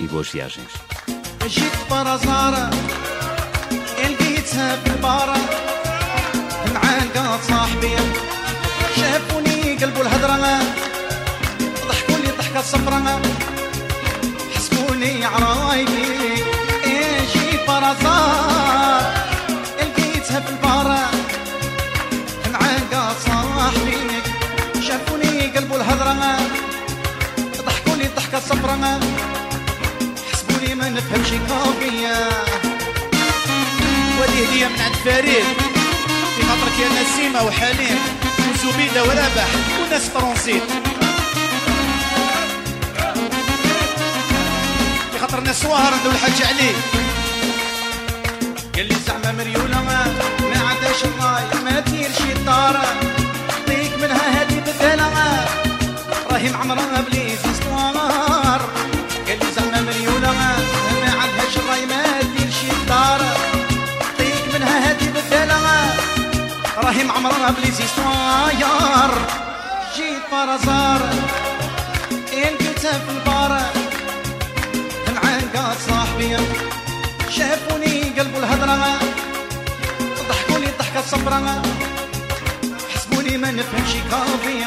[0.00, 0.70] e boas viagens.
[1.46, 2.70] جيت برزارة
[3.98, 5.36] لقيتها في البارة
[6.74, 7.96] معاك صاحبي
[8.96, 10.58] شافوني قلبوا الهضرة
[11.88, 13.22] ضحكوا لي ضحكة صفرة
[14.54, 15.95] حسبوني عرايبي
[28.49, 28.99] صفرة
[30.31, 32.29] حسبوني ما نفهمش كوفية
[34.21, 35.45] ودي هدية من عند فريد؟
[36.35, 37.99] في خاطرك يا نسيمة وحليم.
[38.53, 39.47] وزبيدة ورابح
[39.87, 40.63] وناس فرنسيت
[45.11, 46.73] في خاطر ناس سواهر ندو الحاج عليه
[48.75, 50.13] قال لي زعما مريولة ما
[50.67, 52.85] عادش الراي ما دير شي طارة.
[53.67, 55.45] طيك منها هادي بدالة.
[56.31, 57.26] راهي معمرة بليز
[67.17, 69.11] عمرها بليز سواير
[69.95, 71.01] جيت برزار
[72.33, 73.61] إن كنت في البار.
[75.07, 76.37] العنقة صاحبي
[77.29, 78.99] شافوني قلبوا الهضرة
[80.29, 81.61] ضحكوا لي ضحكة صبرة.
[82.95, 84.65] حسبوني ما نفهمش كافي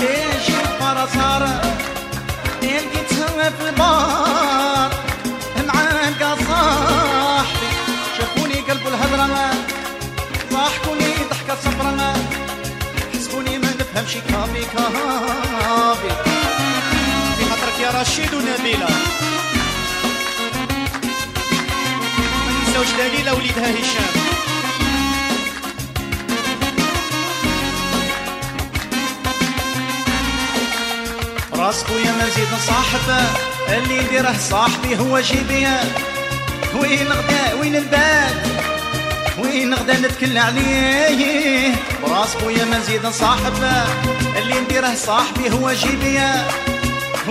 [0.00, 1.42] إيه جيت برزار
[2.62, 3.12] إن كنت
[3.58, 4.90] في البار.
[5.56, 7.29] العنقة صاحبي
[11.64, 12.14] صبرة
[13.14, 16.10] حسبوني ما نفهمش كافي كافي.
[17.38, 18.88] في خاطرك يا رشيد ونبيلة.
[22.74, 24.20] زوج دليلة وليدها هشام.
[31.54, 33.20] راس خويا مزيد صاحبه
[33.68, 35.80] اللي يديره صاحبي هو جيبيا
[36.74, 38.49] وين غدا وين نبات؟
[39.50, 41.74] وين غدا نتكل عليه.
[42.02, 43.84] براس خويا مزيد صاحبه
[44.38, 46.44] اللي نديره صاحبي هو جيبيا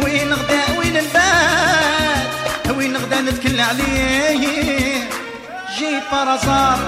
[0.04, 5.10] وين غدا وين نبات وين غدا نتكل عليه.
[5.78, 6.80] جيت برزار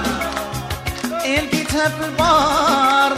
[1.04, 3.12] لقيتها في البار.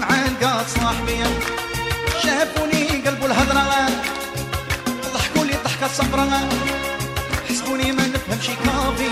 [0.00, 1.18] معلقة صاحبي.
[2.22, 3.86] شافوني قلبوا الهضرة.
[5.14, 6.48] ضحكوا لي ضحكة صفرة
[7.48, 9.10] حسبوني ما نفهمش كافي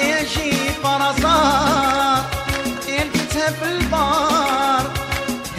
[0.00, 2.24] يا جيت برزار
[2.88, 4.92] لقيتها في البار.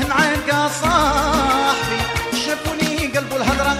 [0.09, 1.99] معلقة صاحبي
[2.45, 3.73] شافوني قلبوا الهضرة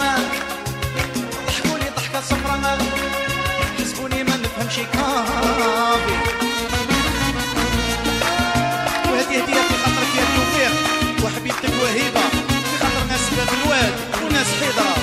[1.48, 2.78] ضحكوا لي ضحكة صفرة
[3.80, 6.18] حسبوني ما نفهمش كافي.
[9.12, 10.74] وهدي هدية في خاطرك يا توفيق
[11.26, 13.94] وحبيبتك وهيبة في خاطر ناس باب الواد
[14.26, 14.96] وناس حيدرة.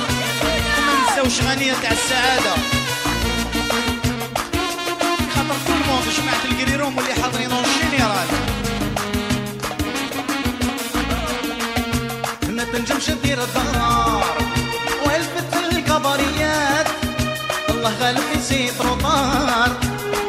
[0.79, 2.55] وما نساوش غنية تاع السعادة.
[6.65, 7.53] القريروم واللي حاضرين.
[7.53, 8.29] اون جينيرال
[12.49, 14.37] ما تنجمش دير الدار
[15.07, 16.87] والفت الكبريات
[17.71, 19.71] الله غالب يزيد رطار.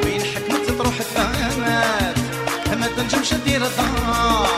[0.04, 2.18] وين حكمت تروح تفهمات
[2.80, 4.50] ما تنجمش دير الدار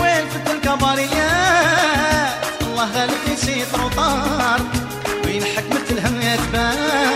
[0.00, 4.60] وين فت الكباريات الله غالب يزيد رطار.
[5.24, 7.13] وين حكمت الهم تبان.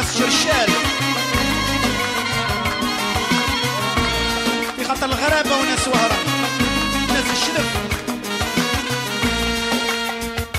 [0.00, 0.70] ناس شرشال
[4.76, 6.26] في خاطر الغرابة وناس وهران
[7.08, 7.70] ناس الشرف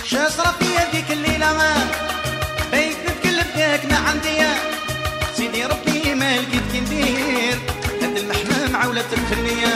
[0.06, 1.88] شاسرة في يديك الليلة
[2.72, 4.48] بيت نتكلم فيك ما عندي.
[5.38, 7.60] سيدي ربي ما لقيت كي ندير
[8.02, 9.76] هاد المحنة معولة تفرنية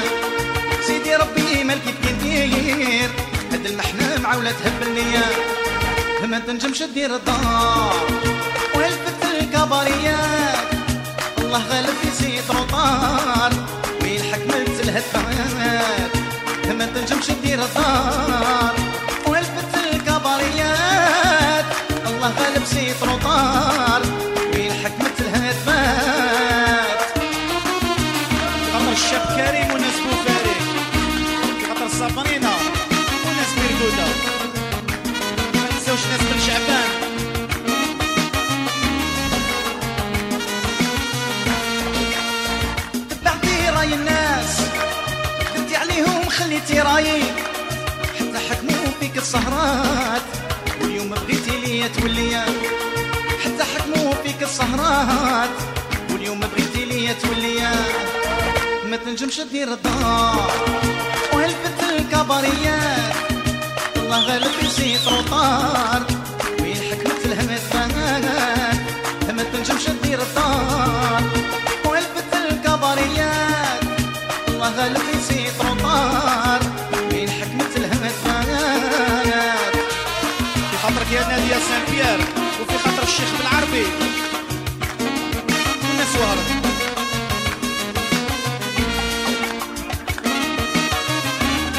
[0.88, 3.10] سيدي ربي ما لقيت كي ندير
[3.52, 5.26] هاد المحنة معولة تهبلنية
[6.26, 8.06] ما تنجمش دير الدار.
[9.66, 10.68] الخبريات
[11.38, 13.52] الله غالب يزيد رطار
[14.02, 16.12] وين حكمت الهدفات؟
[16.78, 18.76] ما تنجمش تدير الدار.
[19.28, 19.76] والفت
[22.08, 22.64] الله غالب
[51.86, 52.46] بغيتي ليا توليا
[53.44, 55.50] حتى حكموا فيك السهرات
[56.12, 57.72] واليوم بغيتي ليا توليا
[58.86, 60.52] ما تنجمش دير الدار.
[61.34, 63.16] وهلفت الكبريات
[63.98, 66.04] الله غالب يزيد وطار
[66.62, 68.82] ويلحق مثل همثات
[69.34, 71.24] ما تنجمش دير الدار.
[71.86, 73.84] وهلفت الكبريات
[74.48, 75.45] الله غالب يزيد
[83.16, 83.86] الشيخ بالعربي.
[85.84, 86.48] والناس وهرت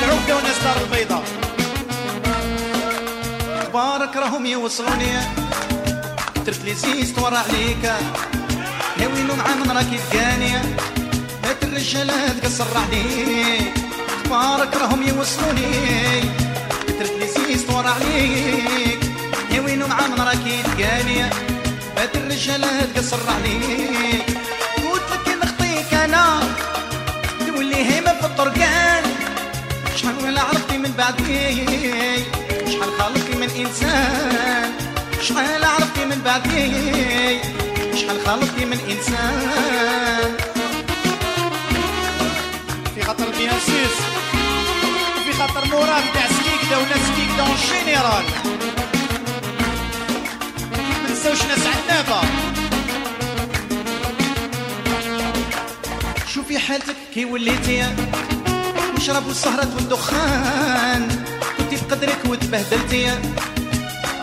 [0.02, 1.24] العقدة وناس دار البيضاء.
[3.74, 5.20] بارك راهم يوصلوني
[6.46, 7.84] درت لي زيست ورا عليك.
[9.00, 10.56] يا ويلو مع من راكي تقاني
[11.44, 13.74] هات الرجالة تقصر عليك
[14.30, 16.20] بارك راهم يوصلوني
[16.98, 19.05] درت لي زيست ورا عليك.
[19.66, 19.98] ويلو مع
[20.62, 21.22] تقاني
[21.96, 24.26] هات الرجالة تقصر عليك
[25.12, 26.40] لك نخطيك أنا
[27.46, 29.04] تولي هيمة في الطرقان.
[29.96, 31.66] شحال عرفتي من بعدي؟
[32.72, 34.72] شحال خلقتي من إنسان؟
[35.22, 36.70] شحال عرفتي من بعدي؟
[37.98, 40.36] شحال خلقتي من إنسان؟
[42.94, 43.98] في خاطر بيان سوس
[45.20, 48.55] وفي خاطر مراد تاع سكيكدا وناس سكيكدا اون جينيرال
[51.26, 52.20] ما نساوش ناس عنابه
[56.34, 57.84] شوفي حالتك كي وليتي
[58.96, 61.24] نشرب السهرات والدخان.
[61.58, 63.18] كنتي بقدرك وتبهدلتي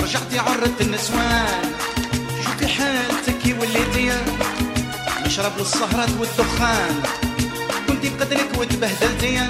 [0.02, 1.72] رجعتي عرضت النسوان.
[2.44, 4.12] شوفي حالتك كي وليتي
[5.26, 7.04] نشرب السهرات والدخان.
[7.88, 9.48] كنتي بقدرك وتبهدلتي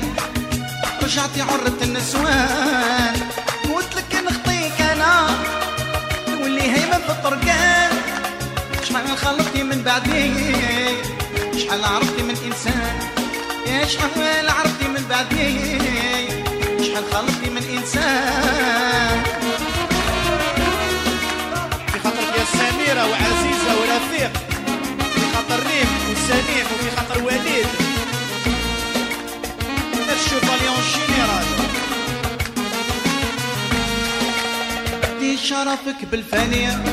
[1.03, 3.15] رجعتي عرضت النسوان.
[6.63, 7.91] تولي هيمة في الطرقان.
[8.83, 10.33] شحال خلقتي من بعدي؟
[11.59, 12.99] شحال عرفتي من إنسان؟
[13.67, 15.79] يا شحال عرفتي من بعدي؟
[16.83, 19.12] شحال خلقتي من إنسان؟
[35.63, 36.83] شرفك بالفانية.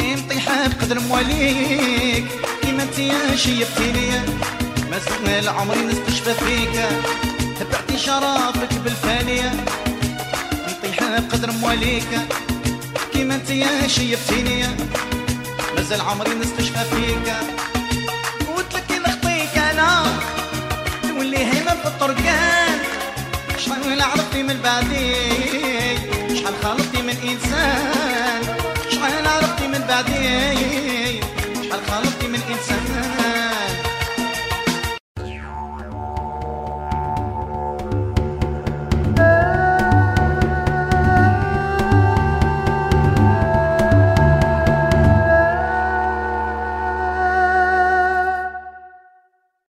[0.00, 2.24] مطيحة بقدر مواليك.
[2.62, 4.10] كيما انتيا شيبتيني
[4.90, 6.88] ما زال عمري نستشفى فيك.
[7.72, 9.52] بعتي شرفك بالفانية.
[10.68, 12.08] مطيحة بقدر مواليك.
[13.12, 14.66] كيما انتيا شيبتيني
[15.76, 17.34] مازال عمري نستشفى فيك.
[18.56, 20.04] قلت لك نخطيك أنا.
[21.02, 22.78] تولي هيمة في الطرقان.
[23.58, 25.14] شحال عرفتي من بعدي
[26.36, 28.77] شحال خلقتي من إنسان.